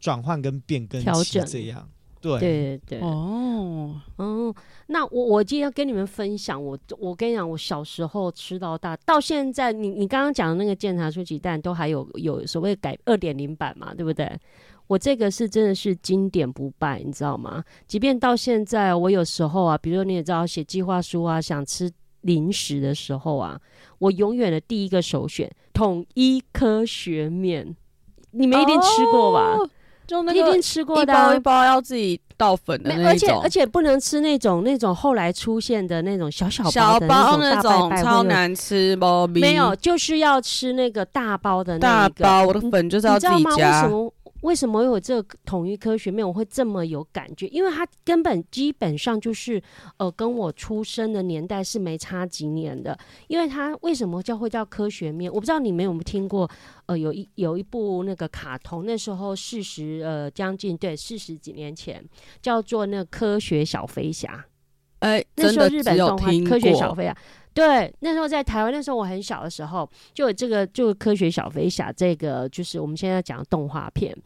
[0.01, 1.87] 转换跟变更调整这样。
[2.21, 4.55] 对对对哦，嗯，
[4.89, 14.31] 那我我今天要跟你们分享，我我跟你讲，我小时候吃到大，到现在你你刚刚讲的那个健查出鸡蛋都还有有所谓改二点零版嘛，对不对？
[14.87, 17.63] 我这个是真的是经典不败，你知道吗？
[17.87, 21.91] 即便到现在，我有时候啊，比如说你也知道写计划书啊，想吃
[22.23, 23.61] 零食的时候啊，
[23.99, 27.77] 我永远的第一个首选统一科学面，
[28.31, 29.59] 你们一定吃过吧？
[29.59, 29.69] 哦
[30.09, 38.97] 就那个一定吃过的、啊，一包一包要自己倒粉的那种，而且而且不能吃那种那种后来出现的那种小小包小包那种超难吃，
[39.35, 42.15] 没有，就是要吃那个大包的那个。
[42.15, 43.83] 大包，我的粉就是要自己加。
[43.83, 44.13] 为什么
[44.85, 47.47] 有这个统一科学面我会这么有感觉？
[47.49, 49.61] 因为它根本基本上就是
[49.97, 52.99] 呃跟我出生的年代是没差几年的。
[53.27, 55.33] 因为它为什么叫会叫科学面？
[55.33, 56.49] 我不知道你们有没有听过？
[56.87, 62.03] 呃，有一有一部那个卡通，那时候四十呃将近对四十几年前
[62.41, 64.47] 叫做那科学小飞侠。
[65.01, 67.17] 哎、欸，那时候日本动画科学小飞侠。
[67.59, 74.17] 对，那时候在台湾，那时候我很小的时候，就有这个就科学小飞侠这个，就是我们现在讲的动画片，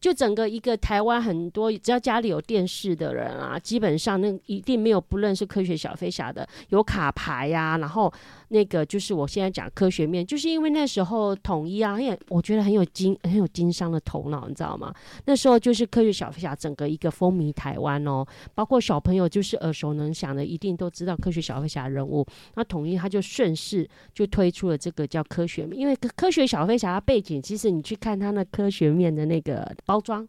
[0.00, 8.12] 就整个一个台湾很多只要家里有电视的人啊，基本上那一定没有不认识科学小飞侠的，有卡牌呀、然后
[8.50, 14.92] 那个就是我现在讲科学面，就是因为那时候统一啊，因为我觉得很有经很有经商的头脑，你知道吗？
[15.24, 22.80] 那时候就是科学小飞侠整个一个风靡台湾哦，包括小朋友就是耳熟能详的，一定都知道科学小飞侠人物，那统。
[22.80, 30.26] 一他就顺势就推出了这个叫科学面，因为科学小飞侠的背景，其实你去看他那科学面的那个包装，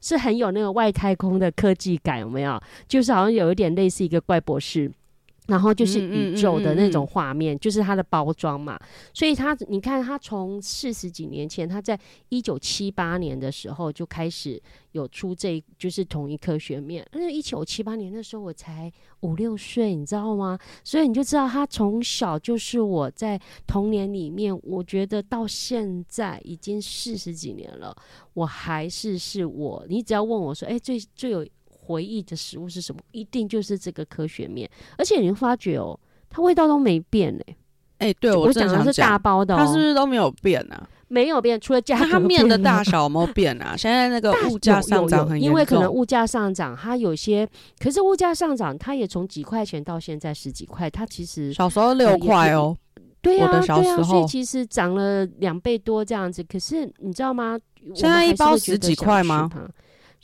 [0.00, 2.62] 是很有那个外太空的科技感，有没有？
[2.86, 4.92] 就是好像有一点类似一个怪博士。
[5.46, 8.78] 然后就是宇宙的那种画面，就是它的包装嘛。
[9.12, 11.98] 所以它，你看，它从四十几年前，它在
[12.30, 14.60] 一九七八年的时候就开始
[14.92, 17.06] 有出这，就是同一科学面。
[17.12, 20.58] 那一九七八年那时候我才五六岁，你知道吗？
[20.82, 27.94] 所以你就知道，他从小就是我在童年里面，我觉得到现在已经四十几年了，
[28.32, 29.84] 我还是是我。
[29.90, 31.46] 你只要问我说，哎，最最有。
[31.84, 33.00] 回忆的食物是什么？
[33.12, 35.98] 一定就是这个科学面，而且你会发觉哦，
[36.30, 37.56] 它味道都没变哎、欸。
[37.98, 40.88] 哎、欸，对我讲的是大包的、哦，它是不是都没有变啊？
[41.08, 42.06] 没有变，除了价格。
[42.06, 43.76] 它面的大小有没有变啊？
[43.76, 52.76] 现在那个物价上涨很因为可能物价上涨，它有些，可是物价上涨，它也从几块钱到现在十几块，它其实小时候六块哦。
[53.22, 56.42] 对呀、啊，对呀、啊，所以其实涨了两倍多这样子。
[56.42, 57.58] 可是你知道吗？
[57.94, 59.48] 现在一包十几块吗？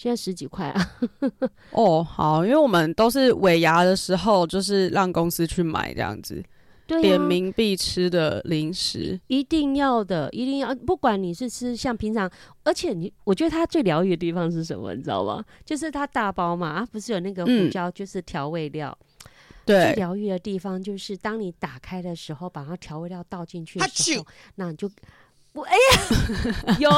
[0.01, 0.93] 现在十几块啊！
[1.73, 6.43] 哦，好，因为我们都是尾牙的时候，就是让公司去买这样子，
[6.87, 10.75] 对啊，点名必吃的零食，一定要的，一定要。
[10.75, 12.31] 不管你是吃像平常，
[12.65, 14.95] 而且你，我觉得它最疗愈的地方是什么？
[14.95, 15.45] 你知道吗？
[15.67, 18.97] 就是它大包嘛，啊，不是有那个胡椒，就是调味料。
[19.67, 24.91] 对、疗愈的地方就是当你打开的时候，把它调味料倒进去的时候，那你就
[25.53, 26.89] 我哎呀， 有。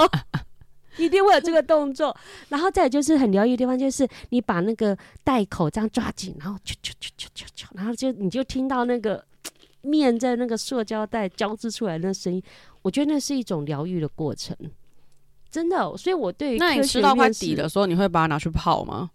[0.99, 2.15] 一定会有这个动作，
[2.51, 9.25] 然后再就是很疗愈的地方，就是你把那个袋口这样抓紧，然后啾啾啾啾啾啾，然后就你就听到那个
[9.83, 12.43] 面在那个塑胶袋交织出来的声音，
[12.83, 14.57] 我觉得那是一种疗愈的过程，
[15.51, 15.97] 真的。
[15.97, 19.11] 所以我对于那你吃到快底的时候，你会把它拿去泡吗？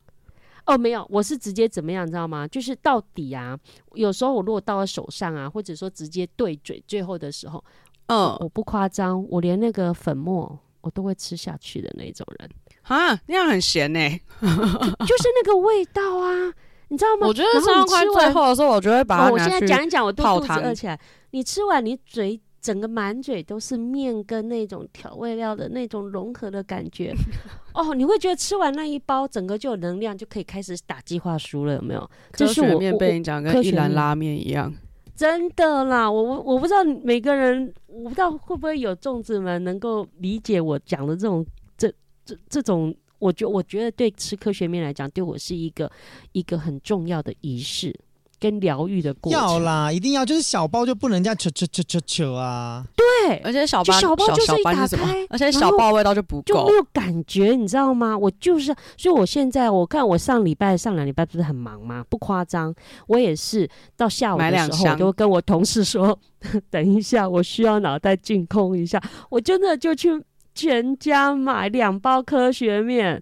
[0.65, 2.45] 哦，没有，我是直接怎么样，你知道吗？
[2.45, 3.57] 就是到底啊，
[3.93, 7.63] 有时候我如果到了手上啊，或者说直接对嘴，最后的时候，
[8.07, 10.59] 嗯，我，我不夸张，我连那个粉末。
[10.87, 12.49] 我都会吃下去的那种人
[12.83, 16.53] 啊，那样很咸呢、欸，就是那个味道啊，
[16.87, 17.27] 你知道吗？
[17.27, 20.97] 我觉得吃完快最后的时候，我就会把它、哦、我现在讲一讲，我肚子饿起来。
[21.31, 27.13] 你吃完，你嘴整个满嘴都是面跟那种调味料的那种融合的感觉
[27.75, 32.09] 哦，你会觉得吃完那一包，整个就有能量，就可以开始打计划书了，有没有？
[32.31, 34.73] 科学面被你讲跟一兰拉面一样。
[35.17, 41.43] 真的啦，我我我不知道每个人，我不知道会不会有粽子们能够理解我讲的这种
[41.75, 41.91] 这
[42.23, 45.91] 这这种，我觉我觉得对吃科学面来讲，对我是一个
[46.33, 47.99] 一个很重要的仪式。
[48.39, 52.83] 跟疗愈的过程要啦，一定要就是小包就不能这样扯扯扯扯扯啊！
[52.95, 58.17] 对，而且小包小包就是一打开，而且小包味道就不够，就没有感觉，你知道吗？
[58.17, 62.05] 我就是，所以我现在我看我上礼拜上两礼拜不是很忙吗？
[62.09, 62.73] 不夸张，
[63.07, 66.17] 我也是到下午的时候，我都跟我同事说，
[66.69, 70.09] 等一下我需要脑袋净空一下，我真的就去
[70.53, 73.21] 全家买两包科学面。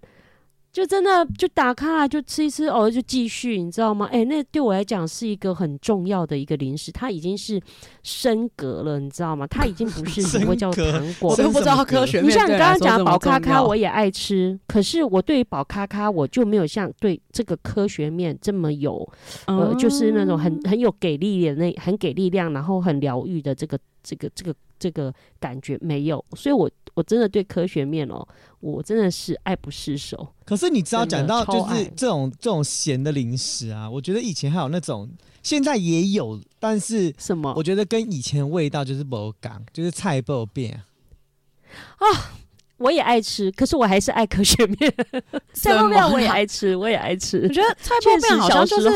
[0.75, 4.09] 就真的就打开来就吃一吃，哦，就继续，你知道吗？
[4.11, 7.57] 哎、欸，那对我来讲是一个很重要的一个零食，它已经是
[8.03, 9.47] 升格了，你知道吗？
[9.47, 12.29] 它已经不是什么 叫糖果，我都不知道科学面。
[12.29, 19.09] 你像你刚刚讲的宝咖咖，我也爱吃，可是我对于宝咖咖，我就没有像对这个科学面这么有，
[19.47, 26.69] 呃，就是那种很很有给力的那很给力量，然后很疗愈的这个这个这个这个感觉没有，所以我。
[26.95, 28.27] 我真的对科学面哦，
[28.59, 30.27] 我真的是爱不释手。
[30.43, 35.07] 可是你知道，讲到就是这种这种咸的零食啊，我觉得以前还有那种，
[35.43, 37.53] 现在也有，但是什么？
[37.55, 40.81] 我觉得跟以前的味道就是不港，就是菜不变啊。
[41.97, 42.31] 啊，
[42.77, 44.93] 我也爱吃，可是我还是爱科学面。
[45.53, 47.41] 菜包面我也爱吃，我也爱吃。
[47.41, 48.89] 我觉得菜包面好像就是。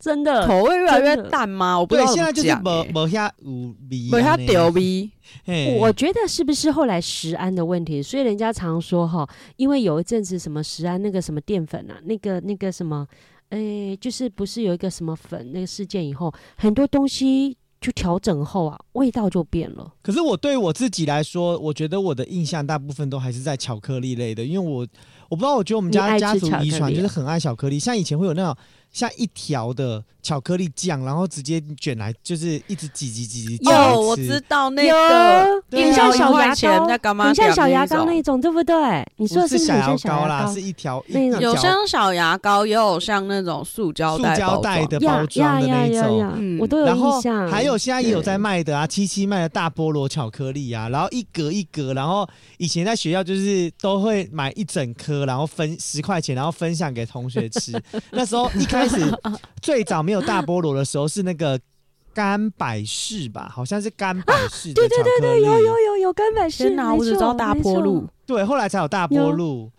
[0.00, 1.78] 真的口味越来越淡吗？
[1.78, 2.14] 我不知道、欸。
[2.14, 5.10] 现在就是没没下无味，没下掉味。
[5.78, 8.02] 我觉得是不是后来食安的问题？
[8.02, 13.06] 所以人家常说哈，因为有一阵子什么食安那个什么淀粉啊，那个那个什么，
[13.50, 19.92] 诶、欸，就是不是有一个什么粉那个事件以后，很多东西就调整后啊，味道就变了。
[20.02, 24.86] 可是我对我自己来说，我觉得我的印象大部分都还是在巧克力类的，因为我
[25.28, 28.56] 我不知道，我觉得我们家家族遗传就是很爱巧克力，像以前会有那种。
[28.92, 33.64] 像一条的巧克力酱，然后直接卷来，就是一直挤挤挤挤。
[33.64, 36.54] 有，我知道那个，很像小牙
[36.98, 39.06] 膏，很像小牙膏那种，对不对？
[39.16, 41.40] 你说的是小牙膏啦，是一条那种。
[41.40, 46.58] 有像小牙膏，也有像那种塑胶袋、塑胶袋的包装的那种。
[46.58, 47.48] 我都有印象。
[47.48, 57.72] 还有现在也有在卖的啊，七七卖的大菠萝巧克力啊，然后一格一格，然后以前在学校就是都会买一整颗，然后分十块钱，然后分享给同学吃。
[58.10, 58.79] 那时候一开。
[58.80, 59.20] 开始
[59.60, 61.58] 最早没有大菠萝的时候是那个
[62.14, 64.72] 干百事吧，好像是干百事。
[64.74, 66.70] 对对对对，有有有有干百事。
[66.70, 68.04] 哪，我只知道大菠萝。
[68.26, 69.70] 对，后来才有大菠萝。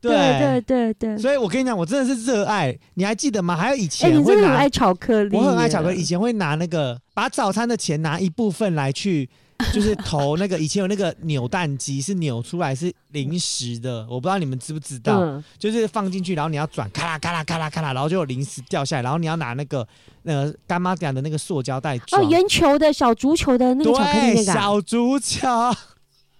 [0.00, 1.18] 对对对对。
[1.18, 3.56] 所以我跟你讲，我真的是热爱，你还记得吗？
[3.56, 9.28] 还有以哎、前会拿，你真的很爱巧克力，我很爱巧克力，以前会拿那个把早餐的钱拿一部分来去。
[9.72, 19.86] 就是投那个以前有那个扭蛋机，是扭出来是零食的，我不知道你们知不知道，嗯、就是放进去，然后你要转，咔啦咔啦咔啦咔啦，然后就有零食掉下来，然后你要拿那个
[20.22, 21.96] 那个干妈讲的那个塑胶袋。
[22.12, 24.54] 哦，圆球的小足球的那个巧克力那个、啊。
[24.54, 25.46] 小足球，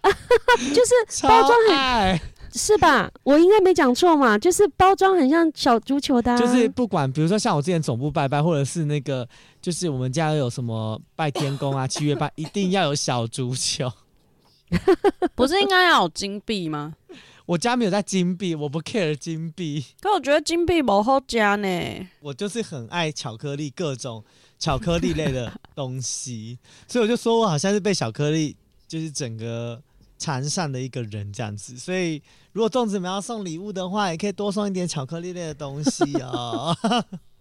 [0.75, 2.21] 就是包装很。
[2.57, 3.11] 是吧？
[3.25, 6.39] 我应该没讲错嘛，就是包装很像小足球的、啊。
[6.39, 9.29] 就是不管，比如说像我之前总部拜拜，或者是那个，
[9.61, 13.91] 就是我们家有什么拜天公啊， 七月拜一定要有小足球。
[15.35, 16.95] 不是应该要有金币吗？
[17.47, 19.85] 我家没有在金币，我不 care 金币。
[20.01, 22.09] 可我觉得金币不好加呢。
[22.21, 24.25] 我就是很爱巧克力，各种
[24.61, 29.83] 巧克力类的东西，所以我就说我好像是被巧克力就是整个。
[30.19, 36.77] 缠上的一个人这样子，所以如果粽子们要送礼物的话，也可以多送一点巧克力类的东西哦。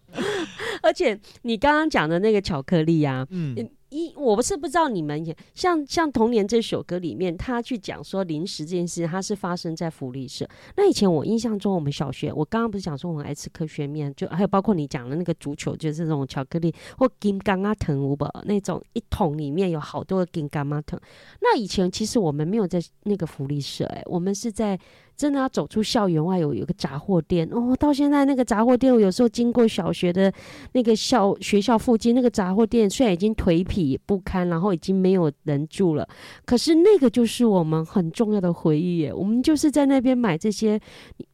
[0.81, 3.69] 而且你刚刚讲的那个巧克力啊，嗯。
[3.93, 10.47] 一我不是不知道你们也像像童年这首歌里面，他去讲说零食这件事，它是发生在福利社。
[10.75, 20.99] 那以前我印象中，我们小学，我刚刚不是讲说我们爱吃科学面，就还有包括你讲的那个足球，就是那种巧克力或金刚啊藤五宝那种一桶里面有好多个金刚啊藤。
[21.41, 24.79] 那以前其实我们没有在那个福利社，哎，我们是在。
[25.15, 30.31] 真的要走出校园外有有个杂货店哦，到现在那个杂货店，我有时候经过小学的
[30.73, 36.07] 那个校学校附近那个杂货店，虽然已经颓圮不堪，然后已经没有人住了，
[36.45, 39.13] 可是那个就是我们很重要的回忆耶。
[39.13, 40.79] 我们就是在那边买这些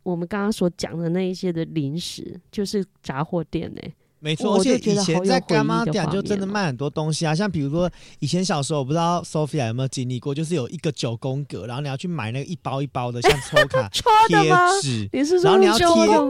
[0.04, 3.82] 我们刚刚所讲的那一些的零食，就是杂货店呢。
[4.20, 7.90] 没错，而且以前在干妈店就真的卖很多东西啊，像比如说
[8.20, 13.90] 以前小时候，我不知道 Sophia 有没有经历过，就是有一个九宫格，然后你要去买那个一包一包的像抽卡
[14.28, 14.52] 贴
[14.82, 15.10] 纸，
[15.42, 15.88] 然后你要贴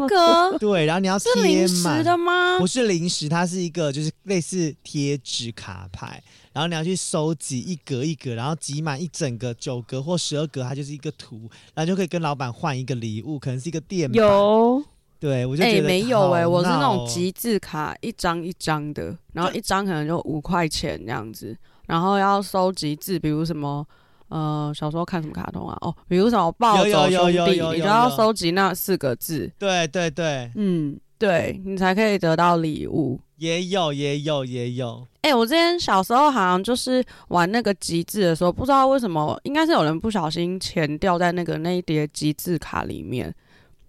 [0.08, 2.60] 格， 对，然后你要贴零食的吗？
[2.60, 6.22] 不是零食，它是一个就是类似贴纸卡牌，
[6.54, 14.24] 然后你要去收集一格一格，然后集满一整个九格或十二格，它就是一个图，然后就可以跟老板换一个礼物，可能是一个电板。
[14.24, 14.84] 有。
[15.20, 21.56] 对，我就觉得、欸、没有哎、欸，我是那种集字卡，一张一张的，然后一张可能就五块钱这样子，
[21.88, 23.86] 然后要收集字，比如什么
[24.30, 25.78] 呃，小时候看什么卡通啊？
[25.82, 29.52] 哦，比如什么暴走兄弟，你就要收集那四个字。
[29.60, 33.20] 对对对，嗯，对你才可以得到礼物。
[33.38, 35.06] 也有也有也有。
[35.22, 43.34] 哎、欸，我之前小时候好像就是玩那个集字的时候，不知道为什么，应该是有人不小心钱掉在那个那一叠集字卡里面。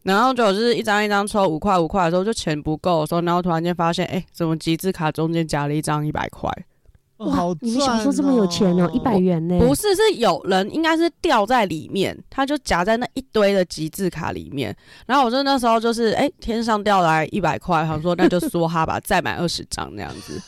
[0.02, 6.50] 然后就是一张一张抽五块五块的时候，就钱不够的时候，然后突然间发现，哎，怎么集资卡中间夹了一张一百块？
[7.18, 9.58] 哇，好哦，你们小时候这么有钱哦，一百元呢？
[9.58, 14.74] 不是，是有人应该是掉在里面，他就夹在那一堆的集字卡里面。
[15.06, 20.40] 然后我就那时候就是，哎，天上掉来一百块，他说那就梭哈吧，再买二十张那样子。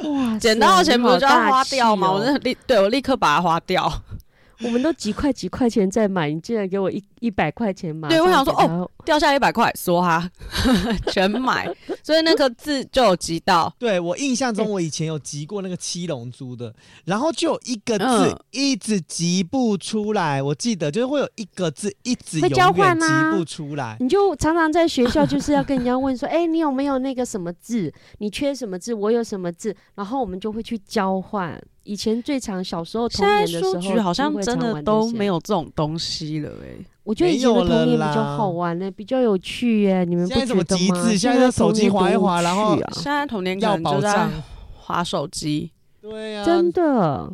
[0.08, 2.10] 哇，捡到的钱不是就要花掉吗？
[2.10, 3.92] 我就立，对我立刻把它花掉。
[4.64, 8.08] 我们都几块几块钱在买，你竟然给我一一百块钱嘛？
[8.08, 10.28] 对，我想说哦，掉下一百块，说哈，
[11.06, 13.72] 全买，所以那个字就有集到。
[13.78, 20.40] 对，我印象中，我以前有集过那个七龙珠的，然后就有一个字一直集不出来。
[20.40, 27.92] 嗯、我记得就是会有一个字一直永远集不出来，你就常常在学校 就是要跟人家问说，哎、欸，你有没有那个什么字？
[28.18, 28.92] 你缺什么字？
[28.92, 29.72] 我有什么字？
[29.94, 31.56] 然后我们就会去交换。
[31.84, 36.86] 以前最常小时候童年的时候，书局好像真的都没有这种东西了哎、欸。
[37.04, 40.04] 我觉得以前的童年比较好玩呢、欸，比较有趣耶、欸。
[40.04, 41.14] 你们不觉得吗？
[41.16, 44.28] 现在手机滑一滑，然后现在童年可能就在
[44.76, 45.70] 划手机。
[46.00, 47.32] 对呀，真的。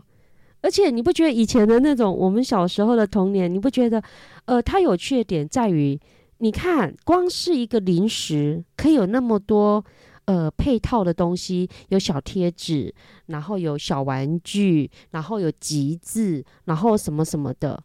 [0.60, 4.02] 而且你不觉得以前的那种我们小时候的童年，你不觉得？
[4.46, 5.98] 呃，它有趣的点在于，
[6.38, 9.84] 你看，光是一个零食可以有那么多。
[10.24, 12.94] 呃，配套的东西有小贴纸，
[13.28, 17.82] 然后有小玩具，然后有集字，然后什么什么的，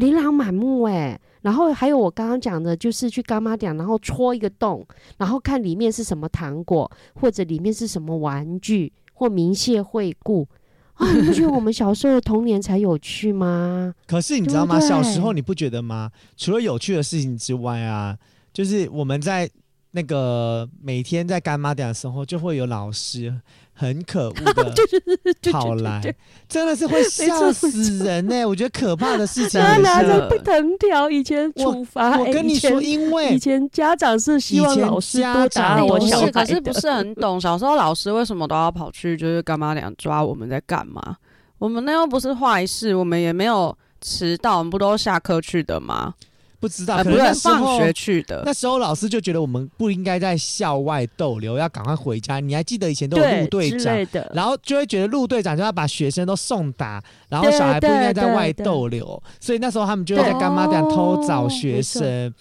[0.00, 1.20] 琳琅满目哎。
[1.42, 4.86] 然后还有我刚刚讲的，就是去干妈店，然后戳一个洞，
[5.16, 10.46] 然后看里面是什么糖果，或者里面是什么玩具，或明谢惠顾
[11.00, 11.10] 啊！
[11.14, 13.94] 你不觉得我们小时候的童年才有趣吗？
[14.06, 14.78] 可是你知道吗？
[14.78, 16.10] 小时候你不觉得吗？
[16.36, 18.18] 除了有趣的事情之外啊，
[18.52, 19.48] 就是我们在。
[19.92, 23.34] 那个每天在干妈点的时候，就会有老师
[23.72, 24.72] 很可恶的
[25.50, 26.14] 跑来，
[26.48, 28.46] 真的是会吓死人呢、欸。
[28.46, 32.18] 我觉得可怕的事情是拿着藤条，以前处罚。
[32.18, 37.40] 我跟你说，因为以前家长是希望老师多打我小孩，可是不是很懂。
[37.40, 41.16] 小时候老师为什么都要跑去就是干妈点抓我们在干嘛？
[41.58, 46.14] 我们那又不是坏事，我们也没有迟到，我们不都下课去的吗？
[46.60, 48.42] 不知道，呃、可能那时候放学去的。
[48.44, 52.38] 那时候老师就觉得我们不应该在校外逗留，要赶快回家。
[52.38, 53.96] 你还记得以前都有陆队长，
[54.34, 62.32] 然后就会觉得陆队长就要把学生都送达，然后小孩不应该在外逗留，所以那时候他们就会在干妈店偷找学生。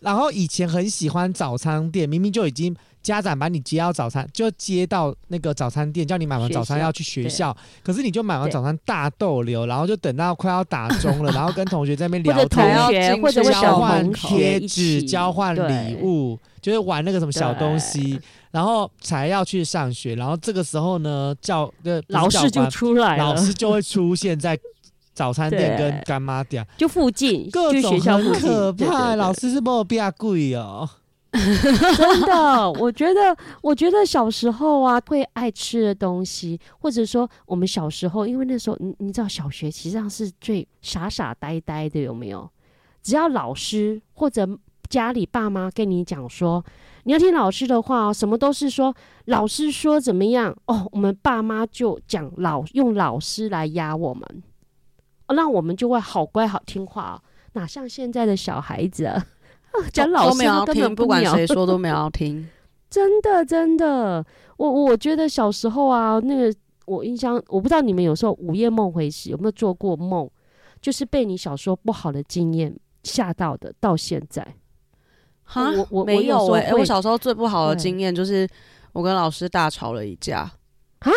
[0.00, 2.74] 然后以前很喜欢早餐店，明明就已经。
[3.06, 20.16] 家长把你接到早餐，就接到那个早餐店，叫你买完早餐要去学校，可是你就买完早餐大逗留，然后就等到快要打钟了，然后跟同学在那边聊天，或者交换贴纸、交换礼物，就是玩那个什么小东西，然后才要去上学。
[20.16, 24.58] 然后这个时候呢，教的老师就出来了，老师就会出现在
[25.14, 29.14] 早餐店跟干妈店，就附近，各种很可怕。
[29.14, 30.90] 老师是不比较贵哦。
[31.96, 42.48] 真的，我觉得，我觉得小时候啊，会爱吃的东西，或者说我们小时候，因为那时候，你你知道，小学实际上是最傻傻呆呆的，有没有？
[43.02, 44.48] 只要老师或者
[44.88, 46.64] 家里爸妈跟你讲说，
[47.04, 48.94] 你要听老师的话哦，什么都是说
[49.26, 54.42] 老师说怎么样哦，我们爸妈就讲老用老师来压我们，
[55.28, 57.16] 哦，那我们就会好乖好听话哦，
[57.52, 59.22] 哪像现在的小孩子。
[59.92, 62.48] 讲老师他根本不，管谁说都 没有要听，
[62.88, 64.24] 真的真的，
[64.56, 66.54] 我我觉得小时候啊，那个
[66.86, 70.28] 我印象，我不知道你们有时候午夜梦回时有没有做过梦，
[70.80, 74.46] 就是被你小时候不好的经验吓到的，到现在。
[75.42, 78.48] 哈，我我没有哎、欸，我小时候最不好的经验就是
[78.92, 80.50] 我跟老师大吵了一架。
[81.00, 81.12] 啊？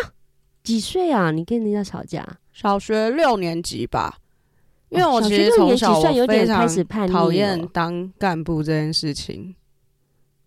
[0.61, 1.31] 几岁啊？
[1.31, 2.27] 你跟人家吵架？
[2.53, 4.17] 小学六年级吧。
[4.89, 6.67] 因为我其实从小我非常
[7.07, 9.55] 讨厌当干部这件事情，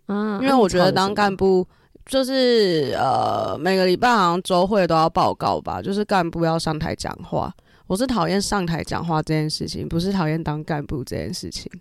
[0.07, 1.65] 啊，因为我觉得当干部
[2.05, 7.53] 就是呃每个礼拜好像周会都要报告吧，就是干部要上台讲话。
[7.87, 11.71] 我是讨厌上台讲话这件事情，不是讨厌当干部这件事情。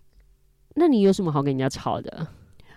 [0.75, 2.27] 那你有什么好跟人家吵的？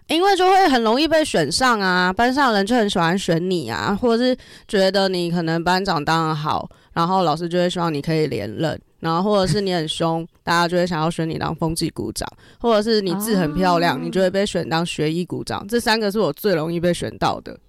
[0.07, 8.79] 因为就会很容易被选上啊，班上人就很喜欢选你啊，或者是觉得你可能班长当得好，然后老师就会希望你可以连任。
[8.99, 12.27] 然后，或者是你很凶， 大家就会想要选你当风纪股长；
[12.59, 15.67] 或者是你字很漂亮，你就会被选当学艺股长。
[15.67, 17.59] 这三个是我最容易被选到的。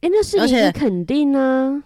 [0.00, 1.82] 哎，那是一个肯定啊。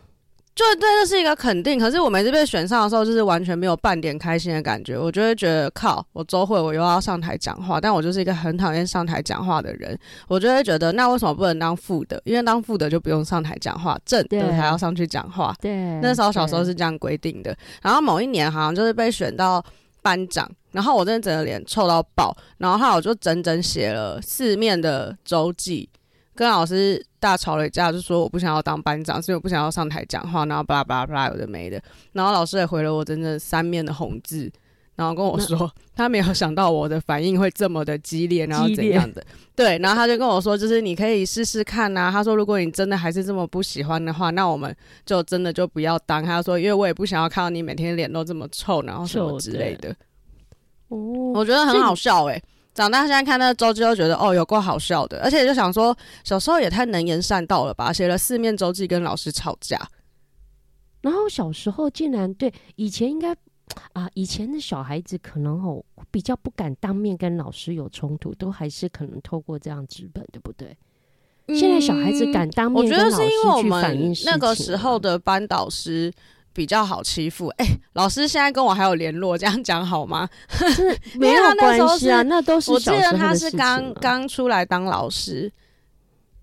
[0.57, 1.79] 就对，这是一个肯定。
[1.79, 4.97] 可是我每次被选上的时候，就是完全没有半点开心的感觉。
[4.99, 9.97] 我就会觉得，靠，我周会我又要上台讲话，但我就是一个很讨厌上台讲话的人。
[10.27, 12.19] 我就会觉得，那为什么不能当副的？
[12.25, 15.55] 因为当副的就不用上台讲话，正的才要上去讲话。
[15.61, 17.55] 对，那时候小时候是这样规定的。
[17.83, 19.63] 然后某一年好像就是被选到
[20.01, 22.35] 班长，然后我真的整个脸臭到爆。
[22.57, 25.87] 然后我就整整写了四面的周记。
[26.37, 31.83] 跟老师大吵了一架，就说我不想要当班长，所以我不想要上台讲话，然后巴拉巴拉巴拉有的没的。
[32.13, 34.53] 然后老师也回了我整整三面的红字，
[34.95, 39.25] 然后跟我说他没有想到我的反应会这么的激烈，然后怎样的？
[39.57, 42.11] 对，然后他就跟我说，就是你可以试试看呐。
[42.13, 44.77] 他说如果你真的还是这么不喜欢的话，那我们
[45.07, 46.23] 就真的就不要当。
[46.23, 49.91] 他说因为我也不想要看到你每天脸都这么臭，然后什么之类的。
[50.89, 52.43] 哦，我觉得很好笑哎、欸。
[52.77, 59.81] 长大现在看那个周记，都觉得哦，有够好笑的，而且就想说，小时候也太能言善道了吧，写了四面周记跟老师吵架，
[61.01, 63.35] 然后小时候竟然对以前应该
[63.95, 70.77] 啊，以前的小孩子可能哦比较不敢当面跟老师有冲突，都还是可能透过这样纸本，对不对？
[71.49, 76.13] 嗯、现在小孩子敢当面我觉得是因为我们那个时候的班导师。
[76.57, 80.27] 比较好欺负，哎、欸，老师现在跟我还有联络，这样讲好吗？
[81.21, 85.53] 没有关系啊，那都是我记得他是刚刚出来当老师，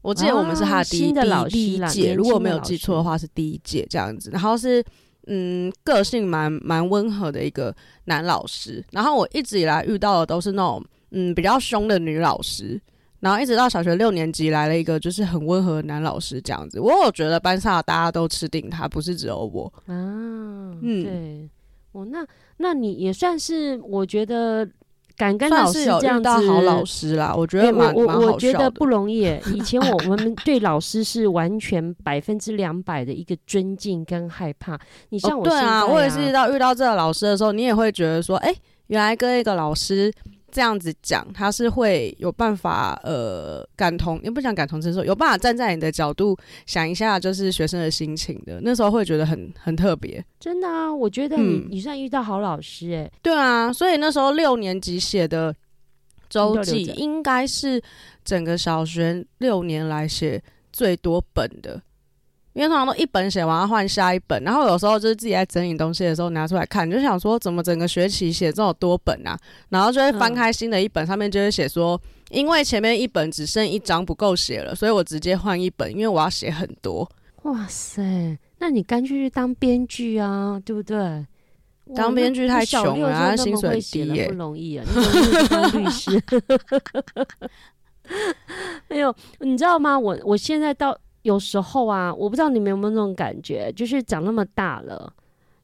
[0.04, 4.30] 我记得我们是他的第一、啊、第一届，如果没有记错的话是第一届这样子。
[4.32, 4.84] 然后是
[5.26, 12.80] 嗯，个性蛮蛮温和的一个男老师，然后我一直以来遇到的都是那种嗯比较凶的女老师。
[13.24, 19.96] 然后一直到小学六年级来了一个就是很温和的男老师这样子，我有觉得班上大家都吃定他，不是只有我啊。
[19.96, 21.50] 嗯，对，
[21.94, 24.68] 哦，那那你也算是我觉得
[25.16, 29.22] 敢跟老师这样子好老师啦，我觉得蛮、欸、我我，我觉得不容易。
[29.56, 34.78] 以前我我们对老师是完全百分之两百的一个尊敬跟害怕。
[35.12, 38.58] 你像我、啊哦、对啊，我也是遇到遇到这个老师的时候，你也会觉得说，哎、欸，
[38.88, 40.12] 原来跟一个老师。
[40.54, 46.38] 这样子讲，他是会有办法，呃，感同，也不想感同身受，有办法站在你的角度
[46.68, 48.60] 想一下，就是学生的心情的。
[48.62, 50.94] 那时候会觉得很很特别，真的啊！
[50.94, 53.12] 我觉得你、嗯、你算遇到好老师诶、欸。
[53.24, 55.54] 对啊，所以那时候六年级写的
[56.30, 57.82] 周记，应该是
[58.24, 60.40] 整个小学六年来写
[60.72, 61.82] 最多本的。
[62.54, 69.38] 因为通常都一本写完要换下一本，然后有时候就是自己在整理东西的时候拿出来看，就想说怎么整个学期写这么多本啊？
[69.70, 72.00] 然后就会翻开新的一本，上面就会写说，
[72.30, 77.10] 因为前面一本只剩一张不够写了，所以我直接换一本，因为我要写很多。
[77.42, 81.26] 哇塞，那你干脆去当编剧啊，对不对？
[81.96, 84.86] 当编剧太穷了，啊，薪水低耶，不容易啊。
[84.88, 86.22] 你当律师？
[88.90, 89.98] 哎呦，你知道吗？
[89.98, 90.96] 我我现在到。
[91.24, 95.14] 有时候啊，我不知道你们有没有那种感觉，就是长那么大了，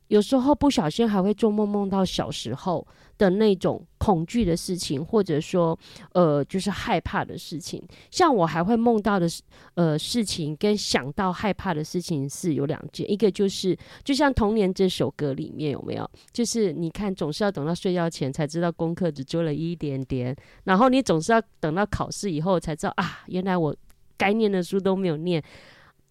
[0.08, 2.86] 有时候不小心还会做梦，梦到小时候
[3.18, 5.78] 的那种恐惧的事情，或者说，
[6.14, 7.84] 呃，就是害怕的事情。
[8.10, 9.28] 像我还会梦到的，
[9.76, 16.10] 呃，事情跟想到害怕的事情是有两件，一个就是，就像《童年》这首歌里面有没有？
[16.32, 20.34] 就是你看，总是要等到睡觉前才知道功课只做了一点点，
[20.64, 23.76] 然后你总是要等到考试以后才知道啊，原来我。
[24.20, 25.42] 该念的书都没有念，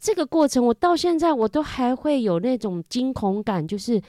[0.00, 4.00] 这个过程我到现在我都还会有那种惊恐感，就是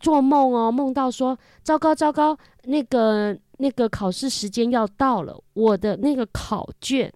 [0.00, 7.10] 做梦哦，梦到说糟糕糟糕，那个那个考试时间要到了，我的那个考卷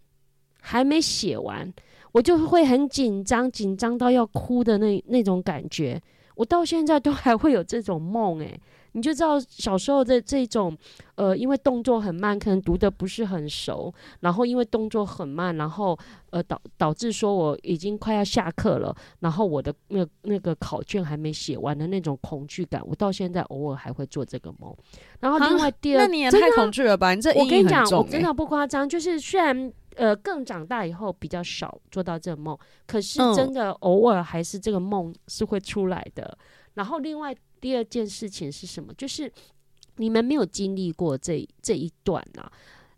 [0.61, 1.73] 还没写完，
[2.13, 6.01] 我就会很紧张，紧张到要哭的那那种感觉，
[6.35, 8.59] 我到现在都还会有这种梦诶。
[8.97, 10.75] 你就知道小时候的这种，
[11.17, 15.97] 呃，因为动作很慢，可能读的不是很熟，然后因为动作很慢，然后
[16.31, 24.75] 呃导导致说我已经快要下课了，然后我的那、那个考卷还没写完的那种恐惧感，我到现在偶尔还会做这个梦。
[25.21, 27.15] 然后另外第二，那你也太恐惧了吧？
[27.15, 36.25] 你这我跟你讲，我真的不夸张，就是虽然呃更长大以后比较少做到这个梦，可是真的偶尔还是这个梦是会出来的。
[36.25, 36.39] 嗯、
[36.77, 37.37] 然后另外。
[37.61, 38.93] 第二件事情是什么？
[38.95, 39.31] 就是
[39.97, 42.51] 你们没有经历过这这一段啊。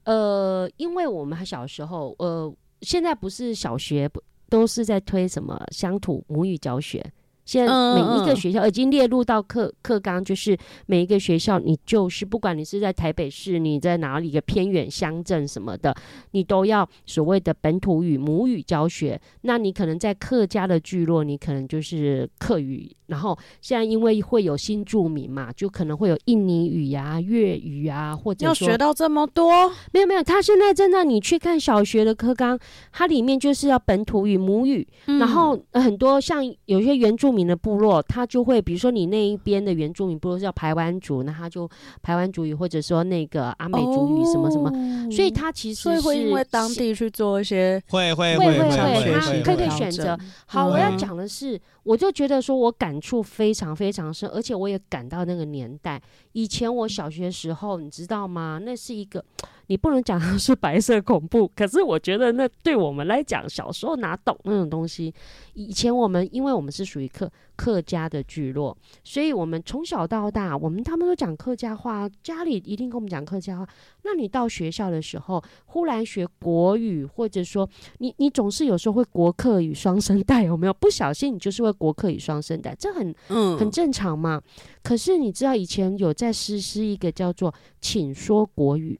[0.04, 7.04] 呃，因为我们小时候，呃，现在不是小学不都是在推什么乡土母语教学？
[7.48, 15.96] 现在每一个学校已经列入到课课纲，就是每一个学校，你就是不管你是在台北市，你在哪里一个偏远乡镇什么的，
[16.32, 19.18] 你都要所谓的本土语母语教学。
[19.40, 22.94] 那你可能在客家的聚落，你可能就是客语。
[23.06, 29.50] 然后现在因为会有新住民嘛，就可能会有印尼语呀、啊、粤语呀、啊，或者要学到这么多？
[29.94, 32.58] 没有没有，他现在真的，你去看小学的课纲，
[32.92, 41.70] 它里面就是要本土语母语，嗯、然后很多像有些原住民的部落，他就会比如说你那一边的原住民部落是叫排湾族，那他就
[42.02, 50.18] 排湾族语，或者说那个阿美族语什么什么，哦、所以他其实是会因为当地去做一些会会会会会，他可以选择。
[50.46, 52.88] 好，我要讲的是，我就觉得说我感。
[52.88, 56.00] 感触非常非常深，而且我也感到那个年代。
[56.32, 58.58] 以前我小学时候，你知道吗？
[58.64, 59.22] 那是一个。
[59.68, 65.14] 你不能讲它是白色恐怖，可是我觉得那对我们来讲，小时候哪懂那种东西？
[65.54, 73.68] 以前我们因为我们是属于客客家的聚落，所以我们从小到大，我们他们都讲客家话，家里一定跟我们讲客家话。
[74.04, 80.72] 那你到学校的时候，忽然学国语，或者说你你总是有时候会国客语双声带，有没有？
[80.72, 84.40] 不小心你就是会国客语双声带，这很嗯很正常嘛。
[84.82, 87.52] 可是你知道以前有在实施一个叫做
[87.82, 88.98] “请说国语”。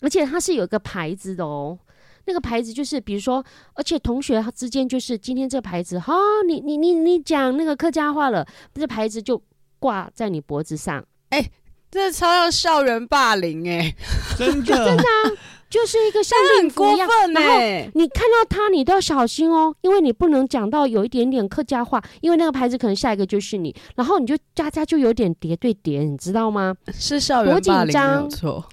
[0.00, 1.78] 而且它是有一个牌子的哦，
[2.26, 9.42] 那个牌子就是，比如说，而且同学之间就是今天这个牌子，哈、哦，你你你你讲那个客家话了，这牌子就
[9.78, 11.52] 挂在你脖子上，哎、欸，
[11.90, 13.94] 这超像校园霸凌哎、欸，
[14.38, 14.72] 真的？
[14.84, 15.30] 真的啊，
[15.68, 26.74] 就是一个像令符一样， 很过分欸、然后你看到他，你都要小心哦，因为你不能讲到有一点点客家话，因为那个牌子可能下一个就是你，然后你就家家就有点叠对叠，你知道吗？
[26.94, 28.64] 是校园霸凌没有错。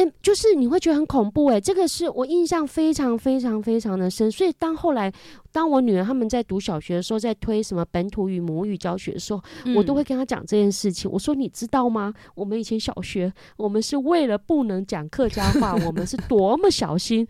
[0.00, 4.30] 嗯，就是你会觉得很恐怖诶，这个是我印象非常非常非常的深。
[4.30, 5.12] 所以当后来，
[5.50, 11.10] 当我女儿他们在读小学的时候，在推什么本土语母语教学的时候，嗯、我都会跟她讲这件事情。
[11.10, 12.14] 我说你知道吗？
[12.36, 17.26] 我们以前小学，我们是为了不能讲客家话，我们是多么小心。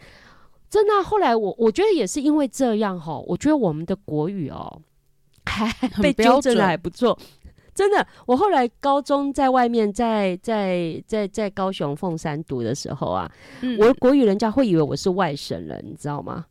[0.69, 4.83] 真的，后来我我觉得也是因为这样哈，我觉得我们的国语哦，
[5.47, 7.19] 还被纠正的还不错。
[7.79, 16.45] 真的，我后来高中在外面在，在在在在高雄凤山读的时候啊，嗯、我的国语人家会以为我是外省人，你知道吗？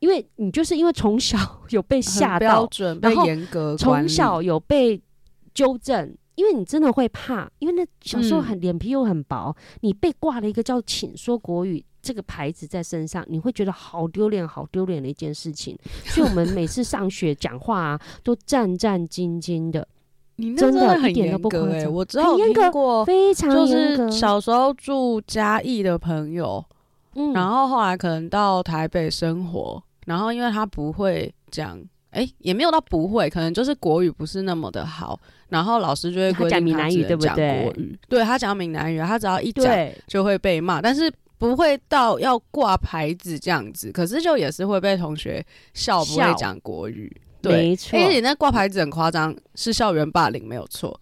[0.00, 1.38] 因为你就是因为从小
[1.70, 2.68] 有被吓到，
[3.00, 5.00] 被严格，从小有被
[5.54, 15.74] 纠正，因为你真的会怕，因为那小时候很脸皮又很薄，嗯、你被挂了一个叫“请说国语”这个牌子在身上，你会觉得好丢脸，好丢脸的一件事情。
[16.04, 19.88] 所以我们每次上学讲话啊，都战战兢兢的。
[20.36, 26.64] 你真的很严格哎，我知道听过，非常就是小时候住嘉义的朋友，
[27.14, 31.78] 嗯，然后后来可能到台北生活，然后因为他不会讲
[32.10, 35.18] 哎、欸，也没有到不会，可能就是国语不是那么的好，
[35.48, 37.62] 然后老师就会规定讲闽南语，对不对？
[37.62, 39.74] 国语，对他讲闽南语，他只要一讲
[40.06, 47.14] 就会被骂，但是不会到要挂牌子这样子，可是就也是会被同学笑，不会讲国语，
[47.48, 47.98] 对，没错。
[47.98, 51.00] 因为你那挂牌子很夸张，是校园霸凌，没有错。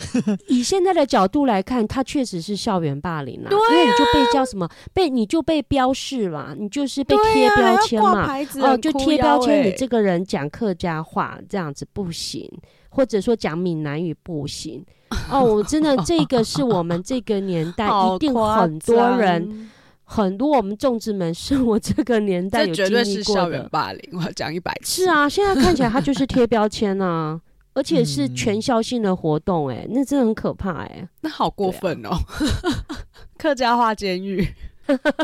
[0.48, 12.50] 以现在的角度来看，他确实是校园霸凌啊，因为你就被叫什么，被你就被标示嘛，你就是被贴标签嘛，啊、哦，就贴标签，你这个人讲客家话这样子不行，
[12.88, 14.82] 或者说讲闽南语不行。
[15.30, 19.70] 哦，我真的 这个是我们这个年代一定很多人，
[20.12, 23.04] 很多我们众志们是我这个年代有经历过的。
[23.04, 25.04] 这绝对是校园霸凌，我要讲一百次。
[25.04, 27.40] 是啊，现在看起来他就是贴标签啊。
[27.72, 32.12] 而且是全校性的活动、欸，哎、嗯，那真的很可怕、欸，哎，那好过分哦、喔！
[32.12, 33.06] 啊、
[33.38, 34.44] 客家话监狱，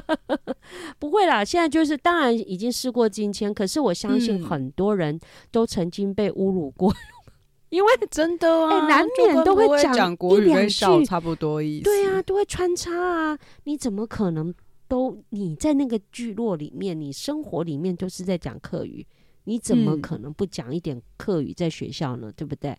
[1.00, 5.18] 不会啦，现在就是当然已经事过境迁，可是我相信很多人
[5.50, 6.96] 都曾经被侮辱过，嗯、
[7.70, 14.54] 因为真的啊，欸、难免都会讲国语一两句，差不多意思，对啊，都会穿插啊，你怎么可能
[14.88, 19.06] 都你在那个聚落里面，你生活里面都是在讲客语？
[19.44, 22.30] 你怎么可能不讲一点客语在学校呢？
[22.30, 22.76] 嗯、对不对？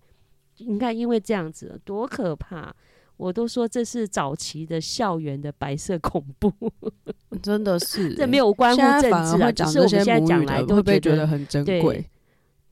[0.58, 2.74] 你看，因为这样子多可怕！
[3.16, 6.52] 我都说这是早期的校园的白色恐怖，
[7.42, 12.06] 真的是这没有关乎政治啊，只是我们现在讲来都会觉得很珍贵。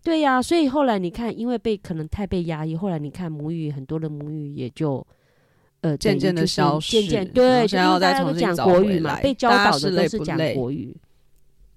[0.04, 5.06] 对呀、啊，所以后来你看，因为被可能太被压抑，后来你看母语很多的母语也就
[5.86, 10.96] 呃渐渐的消失，渐渐对，现在大家都讲国语嘛，被教导的都是讲国语。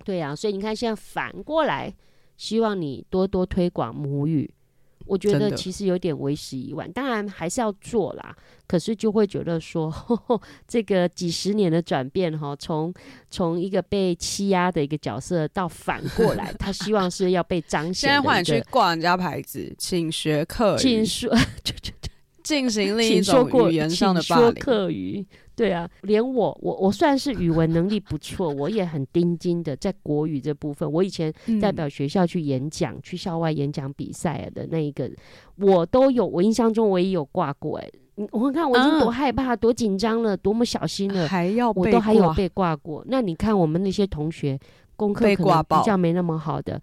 [0.05, 1.95] 对呀、啊，所以你看现在反过来。
[2.39, 4.49] 希望你多多推广母语，
[5.07, 6.89] 我觉得其实有点为时已晚。
[6.93, 8.33] 当然还是要做啦，
[8.69, 12.95] 可是就会觉得说， 呵呵这个几十年的转变哈，从
[13.29, 17.93] 从一个被欺压的一个角色到反过来，他希望是要被彰显。
[18.09, 21.37] 现在换你去挂人家牌子，请学客语，请说，
[22.49, 24.45] 进行另一种语言上的霸凌。
[24.45, 25.27] 说客语。
[25.55, 30.91] 对啊，连我我我算是语文能力不错，我也很盯紧的在国语这部分。
[30.91, 35.11] 我以前代表学校去演讲，嗯、去校外演讲比赛的那一个，
[35.57, 36.25] 我都有。
[36.25, 37.91] 我印象中我也有挂过哎，
[38.31, 43.05] 我看我已经多害怕、嗯、多紧张了，多么小心了，还要我都还有被挂过。
[43.09, 44.57] 那你看我们那些同学
[44.95, 46.81] 功课可能比较没那么好的。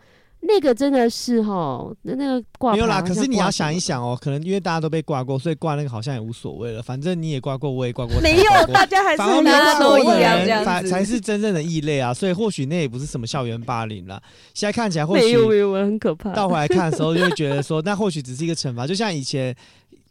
[0.47, 3.01] 那个真的是哈，那那个挂没有啦。
[3.01, 6.81] 可是你要想一想哦，可能因为大家都被挂过，所以挂那个好像也无所谓了。
[6.81, 12.13] 反正你也挂过，我也挂过，没有，大家还是大家都一样，才才是真正的异类啊。
[12.13, 14.21] 所以或许那也不是什么校园霸凌啦。
[14.53, 16.31] 现在看起来或许没有没有，很可怕。
[16.33, 19.55] 倒回来看的时候，就会觉得说，那或许只是一个惩罚，就像以前。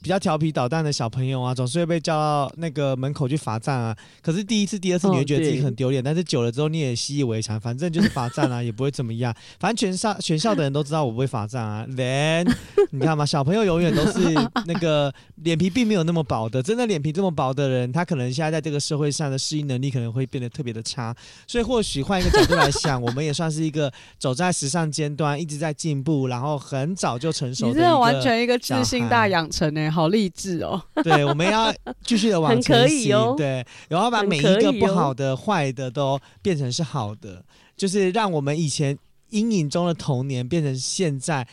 [0.05, 3.97] 比较调皮捣蛋的小朋友啊，总是会被叫到那个门口去罚站啊。
[4.23, 9.35] 可是第一次、第二次你会觉得自己很丢脸，哦、但是久了之后你也习以为常，反正就是罚站啊，也不会怎么样。
[9.59, 11.87] 反正全校全校的人都知道我不会罚站啊。
[11.89, 12.53] Then
[12.93, 14.21] 你看嘛，小朋友永远都是
[14.67, 16.63] 那个脸皮并没有那么薄的。
[16.63, 21.17] 真的脸皮这么薄的人，他可能现在在这个社会上的适应能力可能会变得特别的差。
[21.47, 27.73] 所以或许换一个角度来想，我们也算是一一个走在时尚尖端，一直在进步，然后很早就成熟的。
[27.73, 29.91] 你这完全一个自信大养成哎。
[29.95, 30.82] 好励志哦！
[31.03, 31.72] 对，我们要
[32.05, 33.16] 继续的往 前行。
[33.16, 37.45] 哦、对，然后把每一个不好的、坏的都变成是好的，
[37.76, 38.99] 就是让我们以前
[39.30, 41.47] 阴影中的童年变成现在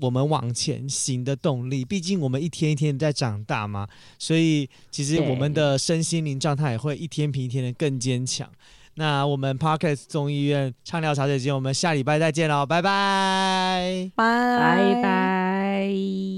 [0.00, 1.84] 我们往前行的动力。
[1.84, 3.86] 毕竟我们一天一天在长大嘛，
[4.18, 8.48] 所以其实我们的身心灵状态也会一天比一天的更坚强。
[8.94, 14.24] 那我们 Podcast 众议院畅聊茶水间，我们下礼拜再见喽，拜拜，拜
[14.58, 16.37] 拜拜。